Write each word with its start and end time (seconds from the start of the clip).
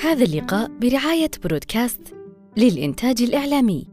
هذا 0.00 0.24
اللقاء 0.24 0.78
برعاية 0.78 1.30
برودكاست 1.44 2.14
للإنتاج 2.56 3.22
الإعلامي. 3.22 3.88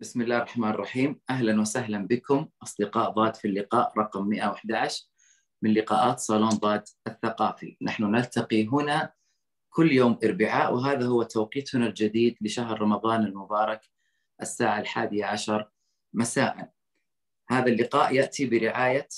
بسم 0.00 0.22
الله 0.22 0.36
الرحمن 0.36 0.70
الرحيم. 0.70 1.20
أهلا 1.30 1.60
وسهلا 1.60 2.06
بكم. 2.06 2.48
أصدقاء 2.62 3.10
ضاد 3.10 3.36
في 3.36 3.48
اللقاء 3.48 3.92
رقم 3.98 4.28
111 4.28 5.15
من 5.62 5.74
لقاءات 5.74 6.18
صالون 6.18 6.48
ضاد 6.48 6.84
الثقافي. 7.06 7.76
نحن 7.82 8.04
نلتقي 8.04 8.66
هنا 8.66 9.12
كل 9.70 9.92
يوم 9.92 10.18
أربعاء 10.24 10.74
وهذا 10.74 11.06
هو 11.06 11.22
توقيتنا 11.22 11.86
الجديد 11.86 12.36
لشهر 12.40 12.80
رمضان 12.80 13.24
المبارك 13.24 13.80
الساعة 14.42 14.80
الحادية 14.80 15.24
عشر 15.24 15.70
مساء. 16.12 16.70
هذا 17.50 17.66
اللقاء 17.66 18.14
يأتي 18.14 18.46
برعاية 18.46 19.08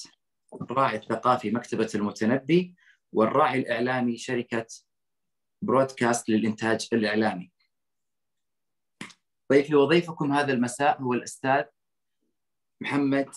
الراعي 0.61 0.97
الثقافي 0.97 1.51
مكتبة 1.51 1.91
المتنبي 1.95 2.75
والراعي 3.13 3.59
الإعلامي 3.59 4.17
شركة 4.17 4.67
برودكاست 5.63 6.29
للإنتاج 6.29 6.89
الإعلامي. 6.93 7.53
ضيفي 9.53 9.75
وضيفكم 9.75 10.33
هذا 10.33 10.53
المساء 10.53 11.03
هو 11.03 11.13
الأستاذ 11.13 11.65
محمد 12.81 13.29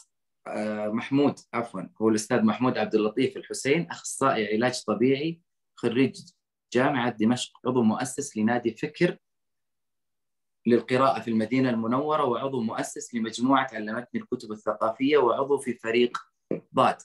محمود 0.87 1.39
عفوا 1.53 1.81
هو 2.01 2.09
الأستاذ 2.09 2.41
محمود 2.41 2.77
عبد 2.77 2.95
اللطيف 2.95 3.37
الحسين 3.37 3.87
أخصائي 3.91 4.53
علاج 4.55 4.83
طبيعي 4.87 5.41
خريج 5.75 6.15
جامعة 6.73 7.09
دمشق 7.09 7.51
عضو 7.65 7.83
مؤسس 7.83 8.37
لنادي 8.37 8.71
فكر 8.71 9.17
للقراءة 10.67 11.19
في 11.19 11.27
المدينة 11.27 11.69
المنورة 11.69 12.23
وعضو 12.23 12.61
مؤسس 12.61 13.15
لمجموعة 13.15 13.67
علمتني 13.73 14.21
الكتب 14.21 14.51
الثقافية 14.51 15.17
وعضو 15.17 15.57
في 15.57 15.73
فريق 15.73 16.17
ضاد 16.75 16.97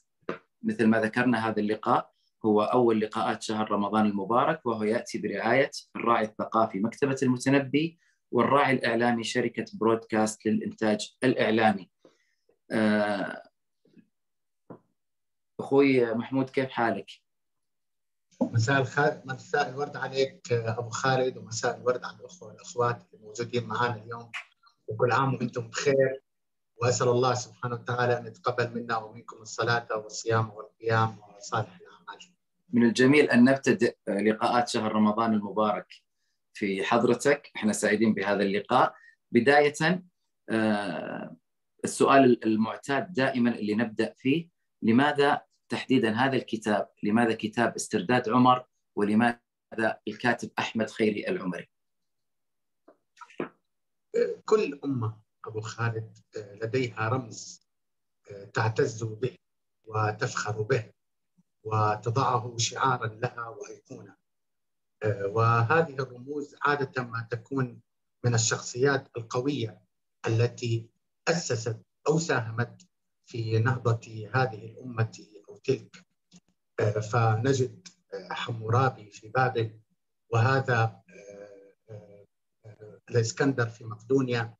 مثل 0.62 0.86
ما 0.86 1.00
ذكرنا 1.00 1.48
هذا 1.48 1.60
اللقاء 1.60 2.12
هو 2.44 2.62
أول 2.62 3.00
لقاءات 3.00 3.42
شهر 3.42 3.70
رمضان 3.70 4.06
المبارك 4.06 4.66
وهو 4.66 4.82
يأتي 4.84 5.18
برعاية 5.18 5.70
الراعي 5.96 6.24
الثقافي 6.24 6.78
مكتبة 6.78 7.16
المتنبي 7.22 7.98
والراعي 8.30 8.72
الإعلامي 8.72 9.24
شركة 9.24 9.64
برودكاست 9.74 10.46
للإنتاج 10.46 11.16
الإعلامي. 11.24 11.90
آه، 12.70 13.42
أخوي 15.60 16.14
محمود 16.14 16.50
كيف 16.50 16.70
حالك؟ 16.70 17.10
مساء 18.40 18.80
الخير 18.80 19.22
مساء 19.24 19.68
الورد 19.68 19.96
عليك 19.96 20.52
أبو 20.52 20.88
خالد 20.90 21.36
ومساء 21.36 21.76
الورد 21.76 22.04
على 22.04 22.16
الأخوة 22.16 22.48
والأخوات 22.48 23.02
اللي 23.02 23.24
موجودين 23.26 23.64
معنا 23.64 24.02
اليوم 24.02 24.30
وكل 24.88 25.12
عام 25.12 25.34
وأنتم 25.34 25.68
بخير 25.68 26.22
وأسأل 26.76 27.08
الله 27.08 27.34
سبحانه 27.34 27.74
وتعالى 27.74 28.18
أن 28.18 28.26
يتقبل 28.26 28.74
منا 28.74 28.96
ومنكم 28.96 29.36
الصلاة 29.42 29.86
والصيام 29.96 30.50
والقيام 30.50 31.16
وصالح 31.36 31.76
الأعمال. 31.80 32.32
من 32.72 32.82
الجميل 32.82 33.30
أن 33.30 33.44
نبتدئ 33.44 33.96
لقاءات 34.08 34.68
شهر 34.68 34.92
رمضان 34.92 35.32
المبارك 35.34 35.94
في 36.54 36.84
حضرتك، 36.84 37.50
إحنا 37.56 37.72
سعيدين 37.72 38.14
بهذا 38.14 38.42
اللقاء. 38.42 38.94
بداية 39.32 40.02
آه، 40.50 41.36
السؤال 41.86 42.44
المعتاد 42.44 43.12
دائما 43.12 43.50
اللي 43.50 43.74
نبدأ 43.74 44.14
فيه 44.16 44.48
لماذا 44.82 45.40
تحديدا 45.68 46.10
هذا 46.10 46.36
الكتاب؟ 46.36 46.88
لماذا 47.02 47.34
كتاب 47.34 47.74
استرداد 47.74 48.28
عمر؟ 48.28 48.64
ولماذا 48.96 50.00
الكاتب 50.08 50.50
أحمد 50.58 50.90
خيري 50.90 51.28
العمري؟ 51.28 51.68
كل 54.44 54.80
أمة 54.84 55.16
أبو 55.46 55.60
خالد 55.60 56.18
لديها 56.36 57.08
رمز 57.08 57.66
تعتز 58.54 59.04
به 59.04 59.36
وتفخر 59.84 60.62
به 60.62 60.90
وتضعه 61.64 62.56
شعارا 62.58 63.06
لها 63.06 63.48
وايقونه 63.48 64.16
وهذه 65.04 65.94
الرموز 65.94 66.56
عادة 66.62 67.02
ما 67.02 67.28
تكون 67.30 67.80
من 68.24 68.34
الشخصيات 68.34 69.08
القوية 69.16 69.80
التي 70.26 70.88
أسست 71.28 71.76
أو 72.08 72.18
ساهمت 72.18 72.86
في 73.26 73.58
نهضة 73.58 74.30
هذه 74.34 74.66
الأمة 74.66 75.10
تلك. 75.64 76.06
آه، 76.80 77.00
فنجد 77.00 77.88
آه، 78.14 78.34
حمورابي 78.34 79.10
في 79.10 79.28
بابل 79.28 79.80
وهذا 80.32 81.02
آه، 81.90 82.26
الإسكندر 83.10 83.68
في 83.68 83.84
مقدونيا 83.84 84.54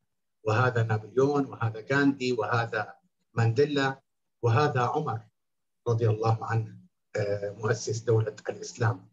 وهذا 0.44 0.82
نابليون 0.82 1.47
وهذا 1.47 1.87
غاندي 1.93 2.32
وهذا 2.32 2.94
مانديلا 3.34 4.00
وهذا 4.43 4.81
عمر 4.81 5.21
رضي 5.88 6.09
الله 6.09 6.44
عنه 6.44 6.77
مؤسس 7.43 7.98
دولة 7.98 8.37
الإسلام. 8.48 9.09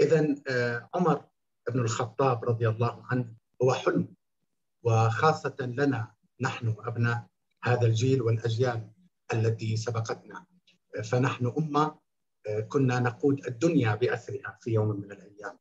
إذا 0.00 0.36
عمر 0.94 1.24
بن 1.68 1.80
الخطاب 1.80 2.44
رضي 2.44 2.68
الله 2.68 3.06
عنه 3.10 3.34
هو 3.62 3.74
حلم 3.74 4.14
وخاصة 4.82 5.56
لنا 5.60 6.13
نحن 6.40 6.74
أبناء 6.78 7.26
هذا 7.64 7.86
الجيل 7.86 8.22
والأجيال 8.22 8.90
التي 9.32 9.76
سبقتنا. 9.76 10.46
فنحن 11.04 11.52
أمة 11.58 11.98
آه، 12.46 12.60
كنا 12.60 13.00
نقود 13.00 13.46
الدنيا 13.46 13.94
بأسرها 13.94 14.58
في 14.60 14.70
يوم 14.70 14.88
من 14.88 15.12
الأيام. 15.12 15.58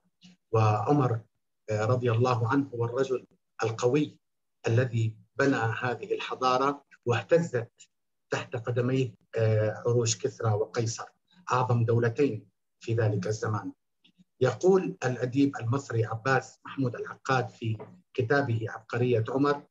وعمر 0.51 1.21
آه، 1.69 1.85
رضي 1.85 2.11
الله 2.11 2.47
عنه 2.47 2.67
هو 2.67 2.85
الرجل 2.85 3.27
القوي 3.63 4.19
الذي 4.67 5.17
بنى 5.35 5.55
هذه 5.55 6.13
الحضارة 6.13 6.85
واهتزت 7.05 7.71
تحت 8.29 8.55
قدميه 8.55 9.15
آه، 9.35 9.83
عروش 9.85 10.17
كسرى 10.17 10.51
وقيصر 10.51 11.05
أعظم 11.51 11.85
دولتين 11.85 12.49
في 12.79 12.93
ذلك 12.93 13.27
الزمان. 13.27 13.71
يقول 14.41 14.97
الأديب 15.05 15.57
المصري 15.57 16.05
عباس 16.05 16.59
محمود 16.65 16.95
العقاد 16.95 17.49
في 17.49 17.77
كتابه 18.13 18.65
عبقرية 18.69 19.23
عمر 19.29 19.63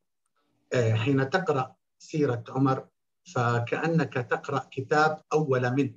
حين 0.75 1.29
تقرأ 1.29 1.75
سيرة 1.99 2.43
عمر 2.49 2.87
فكأنك 3.35 4.13
تقرأ 4.13 4.67
كتاب 4.71 5.21
أول 5.33 5.71
من 5.71 5.95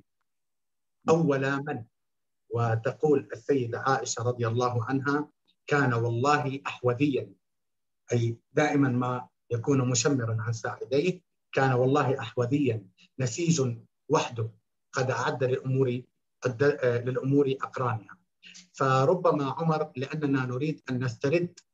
أول 1.09 1.63
من. 1.63 1.83
وتقول 2.49 3.29
السيدة 3.33 3.79
عائشة 3.79 4.23
رضي 4.23 4.47
الله 4.47 4.83
عنها 4.83 5.29
كان 5.67 5.93
والله 5.93 6.61
أحوذيا. 6.67 7.33
أي 8.13 8.37
دائما 8.53 8.89
ما 8.89 9.27
يكون 9.51 9.89
مشمرا 9.89 10.37
عن 10.39 10.53
ساعديه 10.53 11.21
كان 11.51 11.73
والله 11.73 12.19
أحوذيا. 12.19 12.85
نسيج 13.19 13.77
وحده 14.09 14.49
قد 14.91 15.11
أعد 15.11 15.43
للأمور 15.43 16.01
للأمور 16.83 17.55
أقرانها. 17.61 18.17
فربما 18.73 19.51
عمر 19.51 19.91
لأننا 19.95 20.45
نريد 20.45 20.81
أن 20.89 21.03
نسترد 21.03 21.59
آه، 21.59 21.66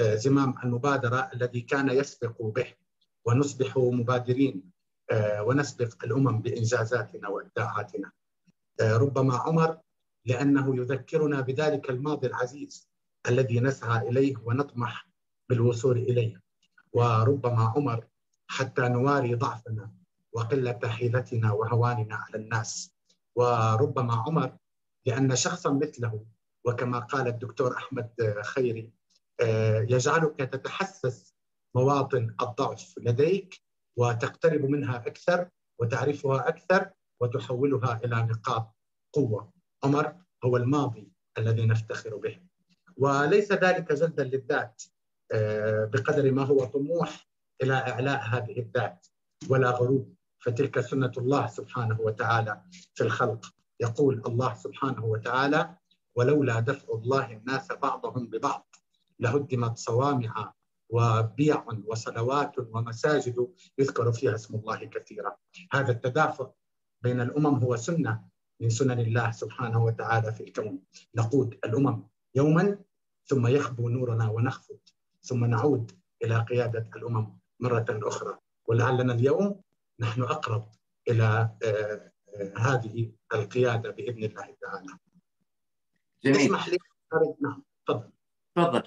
زمام 0.00 0.54
المبادرة 0.64 1.30
الذي 1.34 1.60
كان 1.60 1.88
يسبق 1.88 2.42
به 2.42 2.66
ونصبح 3.24 3.78
مبادرين 3.78 4.74
آه، 5.10 5.42
ونسبق 5.42 6.04
الأمم 6.04 6.42
بإنجازاتنا 6.42 7.28
وإبداعاتنا. 7.28 8.12
آه، 8.80 8.96
ربما 8.96 9.36
عمر 9.36 9.78
لأنه 10.24 10.76
يذكرنا 10.76 11.40
بذلك 11.40 11.90
الماضي 11.90 12.26
العزيز 12.26 12.88
الذي 13.28 13.60
نسعى 13.60 14.08
إليه 14.08 14.36
ونطمح 14.44 15.08
بالوصول 15.48 15.98
إليه. 15.98 16.40
وربما 16.92 17.72
عمر 17.76 18.06
حتى 18.46 18.88
نواري 18.88 19.34
ضعفنا 19.34 19.92
وقلة 20.32 20.80
حيلتنا 20.84 21.52
وهواننا 21.52 22.14
على 22.14 22.36
الناس. 22.36 22.92
وربما 23.36 24.14
عمر 24.14 24.56
لأن 25.06 25.36
شخصا 25.36 25.72
مثله 25.72 26.24
وكما 26.64 26.98
قال 26.98 27.28
الدكتور 27.28 27.76
أحمد 27.76 28.10
خيري 28.44 28.80
آه، 28.82 29.03
يجعلك 29.88 30.36
تتحسس 30.36 31.34
مواطن 31.74 32.34
الضعف 32.42 32.94
لديك 32.98 33.60
وتقترب 33.96 34.64
منها 34.64 34.96
أكثر 34.96 35.48
وتعرفها 35.78 36.48
أكثر 36.48 36.90
وتحولها 37.20 38.00
إلى 38.04 38.16
نقاط 38.16 38.74
قوة. 39.12 39.52
عمر 39.84 40.16
هو 40.44 40.56
الماضي 40.56 41.12
الذي 41.38 41.66
نفتخر 41.66 42.16
به. 42.16 42.40
وليس 42.96 43.52
ذلك 43.52 43.92
جلدا 43.92 44.24
للذات 44.24 44.82
آه، 45.32 45.84
بقدر 45.84 46.32
ما 46.32 46.42
هو 46.44 46.64
طموح 46.64 47.28
إلى 47.62 47.74
إعلاء 47.74 48.22
هذه 48.22 48.58
الذات 48.58 49.06
ولا 49.48 49.70
غروب 49.70 50.14
فتلك 50.38 50.80
سنة 50.80 51.12
الله 51.18 51.46
سبحانه 51.46 52.00
وتعالى 52.00 52.62
في 52.94 53.04
الخلق 53.04 53.46
يقول 53.80 54.22
الله 54.26 54.54
سبحانه 54.54 55.04
وتعالى 55.04 55.76
ولولا 56.16 56.60
دفع 56.60 56.94
الله 56.94 57.32
الناس 57.32 57.72
بعضهم 57.72 58.26
ببعض 58.26 58.73
لهدمت 59.18 59.78
صوامع 59.78 60.52
وبيع 60.88 61.64
وصلوات 61.86 62.58
ومساجد 62.58 63.48
يذكر 63.78 64.12
فيها 64.12 64.34
اسم 64.34 64.54
الله 64.54 64.84
كثيرا 64.84 65.36
هذا 65.72 65.92
التدافع 65.92 66.50
بين 67.02 67.20
الأمم 67.20 67.54
هو 67.64 67.76
سنة 67.76 68.24
من 68.60 68.70
سنن 68.70 69.00
الله 69.00 69.30
سبحانه 69.30 69.84
وتعالى 69.84 70.32
في 70.32 70.42
الكون 70.44 70.82
نقود 71.14 71.58
الأمم 71.64 72.06
يوما 72.34 72.78
ثم 73.26 73.46
يخبو 73.46 73.88
نورنا 73.88 74.30
ونخفض 74.30 74.78
ثم 75.22 75.44
نعود 75.44 75.92
إلى 76.24 76.38
قيادة 76.38 76.90
الأمم 76.96 77.38
مرة 77.60 77.86
أخرى 77.90 78.38
ولعلنا 78.66 79.12
اليوم 79.12 79.60
نحن 80.00 80.22
أقرب 80.22 80.68
إلى 81.08 81.56
آه، 81.64 82.12
آه، 82.36 82.52
هذه 82.58 83.12
القيادة 83.34 83.90
بإذن 83.90 84.24
الله 84.24 84.56
تعالى. 84.60 84.98
جميل 86.24 86.36
اسمح 86.36 86.68
لي 86.68 86.78
نعم 87.40 87.62
تفضل. 87.86 88.10
تفضل. 88.56 88.82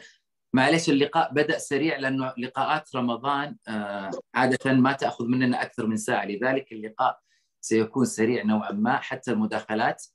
معلش 0.54 0.90
اللقاء 0.90 1.34
بدأ 1.34 1.58
سريع 1.58 1.98
لأنه 1.98 2.34
لقاءات 2.38 2.96
رمضان 2.96 3.56
آه، 3.68 4.12
عادة 4.36 4.74
ما 4.74 4.94
تأخذ 4.94 5.26
مننا 5.26 5.62
أكثر 5.62 5.88
من 5.88 5.98
ساعة 5.98 6.26
لذلك 6.26 6.72
اللقاء 6.72 7.20
سيكون 7.62 8.06
سريع 8.06 8.44
نوعا 8.44 8.72
ما 8.72 8.98
حتى 8.98 9.32
المداخلات 9.32 10.06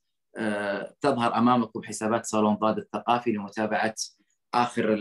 تظهر 1.00 1.37
أمامكم 1.37 1.82
حسابات 1.82 2.26
صالون 2.26 2.54
ضاد 2.54 2.78
الثقافي 2.78 3.32
لمتابعة 3.32 3.94
آخر 4.54 4.99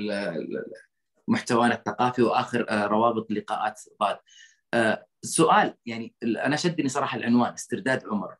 محتوانا 1.28 1.74
الثقافي 1.74 2.22
وآخر 2.22 2.66
روابط 2.88 3.32
لقاءات 3.32 3.82
ضاد. 4.02 4.18
السؤال 5.24 5.76
يعني 5.86 6.16
أنا 6.24 6.56
شدني 6.56 6.90
صراحة 6.90 7.18
العنوان 7.18 7.54
استرداد 7.54 8.08
عمر. 8.08 8.36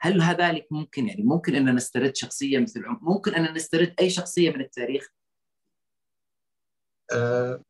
هل 0.00 0.22
هذلك 0.22 0.66
ممكن؟ 0.70 1.08
يعني 1.08 1.22
ممكن 1.22 1.54
أن 1.54 1.74
نسترد 1.74 2.16
شخصية 2.16 2.58
مثل 2.58 2.84
ممكن 2.86 3.34
أن 3.34 3.54
نسترد 3.54 3.94
أي 4.00 4.10
شخصية 4.10 4.50
من 4.50 4.60
التاريخ 4.60 5.08
آه، 7.12 7.62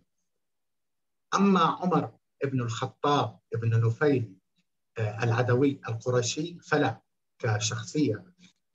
أما 1.35 1.61
عمر 1.61 2.12
ابن 2.44 2.61
الخطاب 2.61 3.38
ابن 3.55 3.87
نفيل 3.87 4.35
آه، 4.99 5.25
العدوي 5.25 5.81
القرشي 5.88 6.58
فلا 6.58 7.00
كشخصية. 7.38 8.25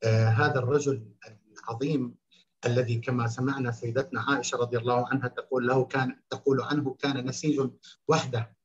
آه، 0.04 0.28
هذا 0.28 0.60
الرجل 0.60 1.12
العظيم 1.58 2.16
الذي 2.66 3.00
كما 3.00 3.28
سمعنا 3.28 3.72
سيدتنا 3.72 4.22
عائشة 4.22 4.58
رضي 4.58 4.78
الله 4.78 5.08
عنها 5.08 5.28
تقول 5.28 5.68
له 5.68 5.86
كان 5.86 6.20
تقول 6.30 6.62
عنه 6.62 6.94
كان 6.94 7.26
نسيج 7.26 7.70
وحده. 8.08 8.56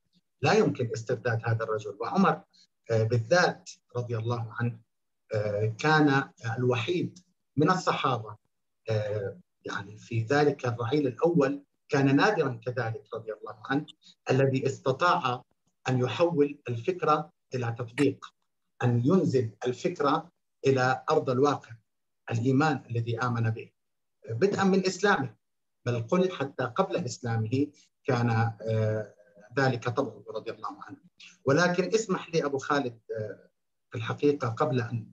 لا 0.42 0.52
يمكن 0.52 0.90
استرداد 0.92 1.40
هذا 1.44 1.64
الرجل. 1.64 1.96
وعمر 2.00 2.42
بالذات 2.90 3.70
رضي 3.96 4.18
الله 4.18 4.52
عنه 4.52 4.80
كان 5.78 6.30
الوحيد 6.58 7.18
من 7.56 7.70
الصحابة. 7.70 8.36
آه، 8.90 9.40
يعني 9.64 9.98
في 9.98 10.22
ذلك 10.22 10.66
الرعيل 10.66 11.06
الأول 11.06 11.64
كان 11.88 12.16
نادرا 12.16 12.60
كذلك 12.66 13.04
رضي 13.14 13.32
الله 13.32 13.56
عنه 13.64 13.86
الذي 14.30 14.66
استطاع 14.66 15.44
أن 15.88 15.98
يحول 15.98 16.58
الفكرة 16.68 17.32
إلى 17.54 17.74
تطبيق 17.78 18.34
أن 18.82 19.02
ينزل 19.04 19.50
الفكرة 19.66 20.32
إلى 20.66 21.04
أرض 21.10 21.30
الواقع 21.30 21.70
الإيمان 22.30 22.82
الذي 22.90 23.18
آمن 23.18 23.50
به. 23.50 23.70
بدءا 24.30 24.64
من 24.64 24.86
إسلامه 24.86 25.34
بل 25.86 26.02
قل 26.02 26.32
حتى 26.32 26.64
قبل 26.64 26.96
إسلامه 26.96 27.66
كان 28.04 28.52
ذلك 29.58 29.88
طبعه 29.88 30.24
رضي 30.28 30.50
الله 30.50 30.82
عنه. 30.82 30.98
ولكن 31.44 31.84
اسمح 31.94 32.30
لي 32.30 32.44
أبو 32.44 32.58
خالد 32.58 32.98
آه، 33.18 33.48
في 33.90 33.98
الحقيقة 33.98 34.48
قبل 34.48 34.80
أن 34.80 35.06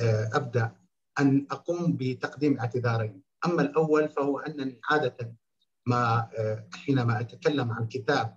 آه، 0.00 0.30
أبدأ 0.32 0.76
أن 1.18 1.46
أقوم 1.50 1.96
بتقديم 1.96 2.58
اعتذارين. 2.60 3.22
أما 3.46 3.62
الأول 3.62 4.08
فهو 4.08 4.38
أنني 4.38 4.80
عادة 4.90 5.34
ما 5.88 6.30
آه، 6.38 6.68
حينما 6.74 7.20
أتكلم 7.20 7.72
عن 7.72 7.88
كتاب 7.88 8.34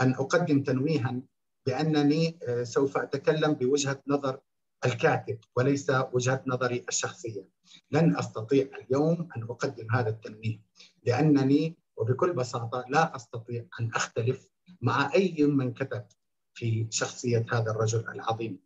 أن 0.00 0.14
أقدم 0.14 0.62
تنويها 0.62 1.22
بأنني 1.66 2.38
سوف 2.62 2.96
أتكلم 2.96 3.52
بوجهة 3.52 4.02
نظر 4.08 4.40
الكاتب 4.84 5.38
وليس 5.56 5.92
وجهة 6.12 6.42
نظري 6.46 6.84
الشخصية. 6.88 7.44
لن 7.90 8.16
أستطيع 8.16 8.66
اليوم 8.78 9.28
أن 9.36 9.42
أقدم 9.42 9.86
هذا 9.90 10.08
التنويه 10.08 10.60
لأنني 11.06 11.76
وبكل 11.96 12.32
بساطة 12.32 12.84
لا 12.88 13.16
أستطيع 13.16 13.64
أن 13.80 13.90
أختلف 13.94 14.46
مع 14.80 15.14
أي 15.14 15.46
من 15.46 15.72
كتب 15.74 16.04
في 16.54 16.86
شخصية 16.90 17.46
هذا 17.52 17.70
الرجل 17.70 18.08
العظيم. 18.08 18.58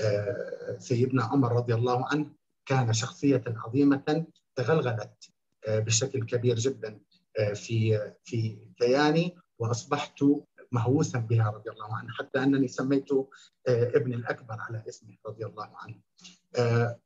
آه، 0.00 0.76
سيدنا 0.78 1.24
عمر 1.24 1.52
رضي 1.52 1.74
الله 1.74 2.06
عنه 2.06 2.30
كان 2.66 2.92
شخصية 2.92 3.42
عظيمة 3.46 4.26
تغلغلت 4.56 5.30
آه، 5.68 5.78
بشكل 5.78 6.26
كبير 6.26 6.56
جدا. 6.56 6.88
آه، 6.88 7.09
في 7.54 7.98
في 8.24 8.58
كياني 8.76 9.36
وأصبحت 9.58 10.24
مهووسا 10.72 11.18
بها 11.18 11.50
رضي 11.50 11.70
الله 11.70 11.96
عنه 11.96 12.08
حتى 12.12 12.42
أنني 12.42 12.68
سميته 12.68 13.30
ابن 13.68 14.12
الأكبر 14.14 14.56
على 14.60 14.84
اسمه 14.88 15.16
رضي 15.26 15.46
الله 15.46 15.70
عنه. 15.74 16.00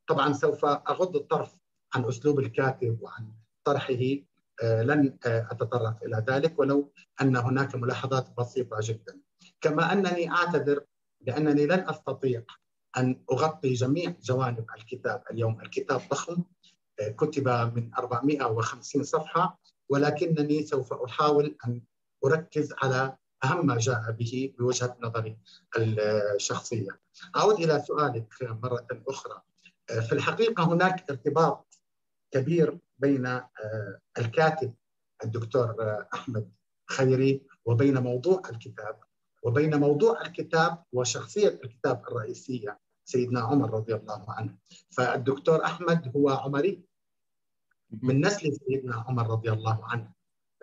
طبعا 0.08 0.32
سوف 0.32 0.64
أغض 0.64 1.16
الطرف 1.16 1.56
عن 1.94 2.04
أسلوب 2.04 2.38
الكاتب 2.38 2.98
وعن 3.02 3.32
طرحه 3.64 4.24
آه، 4.62 4.82
لن 4.82 5.18
آه، 5.26 5.48
أتطرق 5.50 6.04
إلى 6.04 6.24
ذلك 6.28 6.58
ولو 6.58 6.92
أن 7.20 7.36
هناك 7.36 7.74
ملاحظات 7.74 8.36
بسيطة 8.38 8.76
جدا. 8.80 9.20
كما 9.60 9.92
أنني 9.92 10.30
أعتذر 10.30 10.84
لأنني 11.20 11.66
لن 11.66 11.88
أستطيع 11.88 12.42
أن 12.96 13.24
أغطي 13.32 13.72
جميع 13.72 14.14
جوانب 14.22 14.66
الكتاب 14.76 15.22
اليوم، 15.30 15.60
الكتاب 15.60 16.00
ضخم 16.10 16.44
آه، 17.00 17.08
كتب 17.08 17.48
من 17.48 17.94
450 17.94 19.02
صفحة 19.02 19.60
ولكنني 19.88 20.66
سوف 20.66 20.92
أحاول 20.92 21.56
أن 21.66 21.82
أركز 22.24 22.74
على 22.82 23.16
أهم 23.44 23.66
ما 23.66 23.78
جاء 23.78 24.10
به 24.10 24.54
بوجهة 24.58 24.96
نظري 25.02 25.38
الشخصية. 25.76 27.00
أعود 27.36 27.54
إلى 27.54 27.84
سؤالك 27.86 28.34
مرة 28.42 28.86
أخرى. 29.08 29.42
في 29.86 30.12
الحقيقة 30.12 30.72
هناك 30.72 31.10
ارتباط 31.10 31.80
كبير 32.30 32.78
بين 32.98 33.26
آه، 33.26 33.98
الكاتب 34.18 34.74
الدكتور 35.24 35.64
آه، 35.80 36.08
أحمد 36.14 36.52
خيري 36.90 37.42
وبين 37.64 37.98
موضوع 37.98 38.42
الكتاب 38.50 39.00
وبين 39.42 39.80
موضوع 39.80 40.22
الكتاب 40.22 40.82
وشخصية 40.92 41.60
الكتاب 41.64 42.02
الرئيسية 42.08 42.78
سيدنا 43.04 43.40
عمر 43.40 43.70
رضي 43.70 43.94
الله 43.94 44.24
عنه 44.28 44.56
فالدكتور 44.90 45.64
أحمد 45.64 46.12
هو 46.16 46.30
عمري 46.30 46.84
من 48.02 48.26
نسل 48.26 48.52
سيدنا 48.52 49.04
عمر 49.08 49.30
رضي 49.30 49.52
الله 49.52 49.84
عنه 49.84 50.12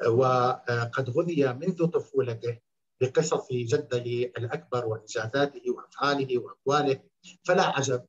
وقد 0.07 1.09
غذي 1.09 1.53
منذ 1.53 1.85
طفولته 1.85 2.59
بقصص 3.01 3.53
جده 3.53 4.05
الأكبر 4.37 4.85
وإنجازاته 4.85 5.71
وأفعاله 5.71 6.37
وأقواله. 6.37 6.99
فلا 7.43 7.63
عجب 7.63 8.05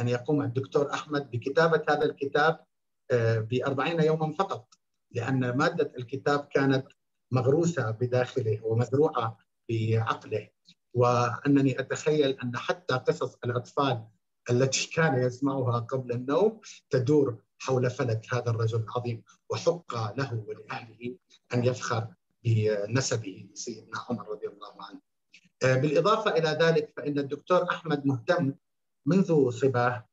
أن 0.00 0.08
يقوم 0.08 0.42
الدكتور 0.42 0.92
أحمد 0.92 1.30
بكتابة 1.30 1.82
هذا 1.88 2.04
الكتاب 2.04 2.64
بأربعين 3.50 4.00
يوما 4.00 4.32
فقط 4.32 4.74
لأن 5.14 5.56
مادة 5.56 5.92
الكتاب 5.98 6.48
كانت 6.52 6.86
مغروسة 7.32 7.90
بداخله 7.90 8.60
ومزروعة 8.64 9.38
بعقله. 9.70 10.48
وأنني 10.94 11.80
أتخيل 11.80 12.30
أن 12.30 12.56
حتى 12.56 12.94
قصص 12.94 13.38
الأطفال 13.44 14.06
التي 14.50 14.90
كان 14.90 15.22
يسمعها 15.22 15.78
قبل 15.78 16.12
النوم 16.12 16.60
تدور 16.90 17.38
حول 17.58 17.90
فلك 17.90 18.34
هذا 18.34 18.50
الرجل 18.50 18.78
العظيم 18.78 19.22
وحق 19.50 20.16
له 20.18 20.44
ولأهله 20.46 21.16
أن 21.54 21.64
يفخر 21.64 22.08
بنسبه 22.44 23.48
سيدنا 23.54 23.98
عمر 24.08 24.28
رضي 24.28 24.46
الله 24.46 24.74
عنه. 24.82 25.00
بالإضافة 25.62 26.30
إلى 26.30 26.48
ذلك 26.48 26.92
فإن 26.96 27.18
الدكتور 27.18 27.70
أحمد 27.70 28.06
مهتم 28.06 28.54
منذ 29.06 29.50
صباه 29.50 30.06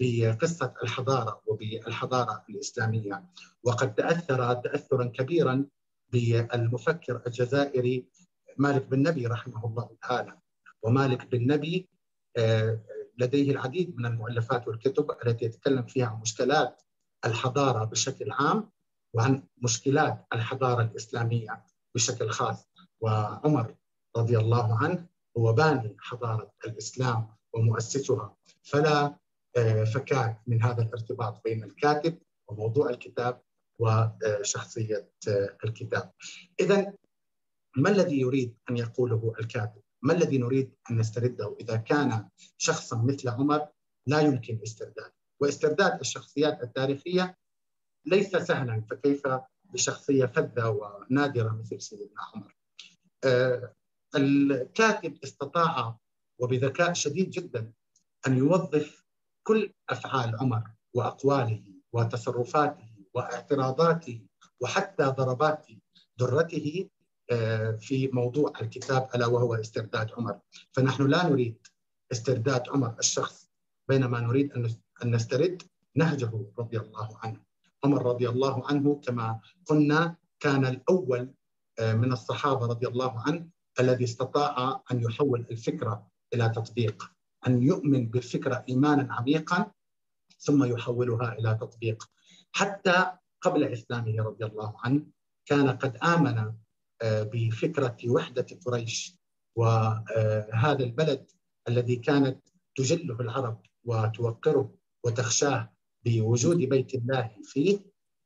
بقصة 0.00 0.74
الحضارة 0.82 1.42
وبالحضارة 1.46 2.44
الإسلامية 2.50 3.24
وقد 3.62 3.94
تأثر 3.94 4.54
تأثرا 4.54 5.04
كبيرا 5.04 5.66
بالمفكر 6.12 7.22
الجزائري 7.26 8.06
مالك 8.58 8.86
بن 8.86 9.08
نبي 9.08 9.26
رحمه 9.26 9.66
الله 9.66 9.96
تعالى. 10.02 10.38
ومالك 10.82 11.26
بن 11.26 11.52
نبي 11.52 11.88
آه، 12.36 12.80
لديه 13.18 13.50
العديد 13.50 13.96
من 13.96 14.06
المؤلفات 14.06 14.68
والكتب 14.68 15.10
التي 15.26 15.44
يتكلم 15.44 15.86
فيها 15.86 16.06
عن 16.06 16.20
مشكلات 16.20 16.82
الحضارة 17.24 17.84
بشكل 17.84 18.30
عام 18.32 18.70
وعن 19.14 19.42
مشكلات 19.58 20.26
الحضارة 20.32 20.82
الإسلامية 20.82 21.64
بشكل 21.94 22.30
خاص. 22.30 22.68
وعمر 23.00 23.74
رضي 24.16 24.38
الله 24.38 24.78
عنه 24.84 25.06
هو 25.38 25.52
باني 25.52 25.96
حضارة 25.98 26.52
الإسلام 26.66 27.28
ومؤسسها. 27.54 28.36
فلا 28.62 29.18
آه، 29.56 29.84
فكان 29.84 30.36
من 30.46 30.62
هذا 30.62 30.82
الارتباط 30.82 31.44
بين 31.44 31.64
الكاتب 31.64 32.18
وموضوع 32.48 32.90
الكتاب 32.90 33.42
وشخصية 33.78 35.10
آه، 35.28 35.56
الكتاب. 35.64 36.12
إذا 36.60 36.92
ما 37.76 37.90
الذي 37.90 38.20
يريد 38.20 38.56
أن 38.70 38.76
يقوله 38.76 39.32
الكاتب؟ 39.40 39.82
ما 40.02 40.12
الذي 40.12 40.38
نريد 40.38 40.74
أن 40.90 40.98
نسترده؟ 40.98 41.56
إذا 41.60 41.76
كان 41.76 42.28
شخصا 42.58 43.02
مثل 43.02 43.28
عمر 43.28 43.68
لا 44.06 44.20
يمكن 44.20 44.60
استرداده. 44.62 45.19
واسترداد 45.40 46.00
الشخصيات 46.00 46.62
التاريخية 46.62 47.36
ليس 48.06 48.36
سهلا 48.36 48.84
فكيف 48.90 49.22
بشخصية 49.64 50.26
فذة 50.26 50.68
ونادرة 50.68 51.52
مثل 51.60 51.80
سيدنا 51.80 52.22
عمر؟ 52.34 52.56
آه، 53.24 53.74
الكاتب 54.16 55.18
استطاع 55.24 55.98
وبذكاء 56.38 56.92
شديد 56.92 57.30
جدا 57.30 57.72
أن 58.26 58.36
يوظف 58.36 59.04
كل 59.42 59.72
أفعال 59.90 60.36
عمر 60.40 60.70
وأقواله 60.94 61.62
وتصرفاته 61.92 62.90
واعتراضاته 63.14 64.26
وحتى 64.60 65.04
ضربات 65.04 65.66
درته 66.18 66.88
آه، 67.30 67.70
في 67.70 68.08
موضوع 68.08 68.52
الكتاب 68.60 69.08
ألا 69.14 69.26
وهو 69.26 69.54
استرداد 69.54 70.12
عمر، 70.12 70.40
فنحن 70.72 71.06
لا 71.06 71.28
نريد 71.28 71.66
استرداد 72.12 72.68
عمر 72.68 72.96
الشخص 72.98 73.50
بينما 73.88 74.20
نريد 74.20 74.52
أن 75.04 75.14
نسترد 75.14 75.62
نهجه 75.96 76.46
رضي 76.58 76.78
الله 76.78 77.18
عنه. 77.22 77.40
عمر 77.84 78.06
رضي 78.06 78.28
الله 78.28 78.66
عنه 78.68 79.00
كما 79.04 79.40
قلنا 79.66 80.16
كان 80.40 80.66
الأول 80.66 81.32
آه، 81.78 81.92
من 81.92 82.12
الصحابة 82.12 82.66
رضي 82.66 82.86
الله 82.86 83.20
عنه 83.20 83.48
الذي 83.80 84.04
استطاع 84.04 84.82
أن 84.92 85.00
يحول 85.00 85.46
الفكرة 85.50 86.06
إلى 86.34 86.48
تطبيق، 86.48 87.12
أن 87.46 87.62
يؤمن 87.62 88.08
بالفكرة 88.08 88.64
إيمانا 88.68 89.14
عميقا 89.14 89.70
ثم 90.38 90.64
يحولها 90.64 91.38
إلى 91.38 91.58
تطبيق. 91.60 92.10
حتى 92.52 93.12
قبل 93.40 93.64
إسلامه 93.64 94.22
رضي 94.22 94.44
الله 94.44 94.74
عنه 94.84 95.02
كان 95.46 95.70
قد 95.70 95.96
آمن 95.96 96.52
آه، 97.02 97.22
بفكرة 97.22 97.96
وحدة 98.06 98.46
قريش 98.66 99.16
وهذا 99.56 100.84
البلد 100.84 101.30
الذي 101.68 101.96
كانت 101.96 102.38
تجله 102.76 103.20
العرب 103.20 103.60
وتوقره 103.84 104.74
وتخشاه 105.04 105.72
بوجود 106.04 106.56
بيت 106.56 106.94
الله 106.94 107.30
فيه 107.44 107.78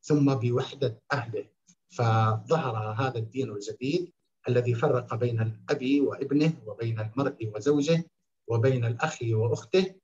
ثم 0.02 0.35
بوحدة 0.35 1.02
أهله. 1.12 1.47
فظهر 1.90 2.76
هذا 2.76 3.19
الدين 3.19 3.50
الجديد 3.50 4.12
الذي 4.49 4.75
فرق 4.75 5.14
بين 5.14 5.40
الاب 5.40 6.00
وابنه 6.00 6.52
وبين 6.66 7.00
المرء 7.00 7.52
وزوجه 7.54 8.04
وبين 8.49 8.85
الأخ 8.85 9.19
وأخته 9.23 9.95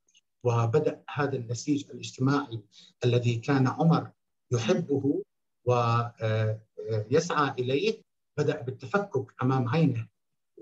وبدأ 0.44 1.02
هذا 1.10 1.36
النسيج 1.36 1.90
الاجتماعي 1.90 2.60
الذي 3.04 3.36
كان 3.36 3.66
عمر 3.66 4.10
يحبه 4.52 5.22
ويسعى 5.64 7.50
إليه 7.58 8.02
بدأ 8.38 8.60
بالتفكك 8.60 9.34
أمام 9.42 9.68
عينه. 9.68 10.08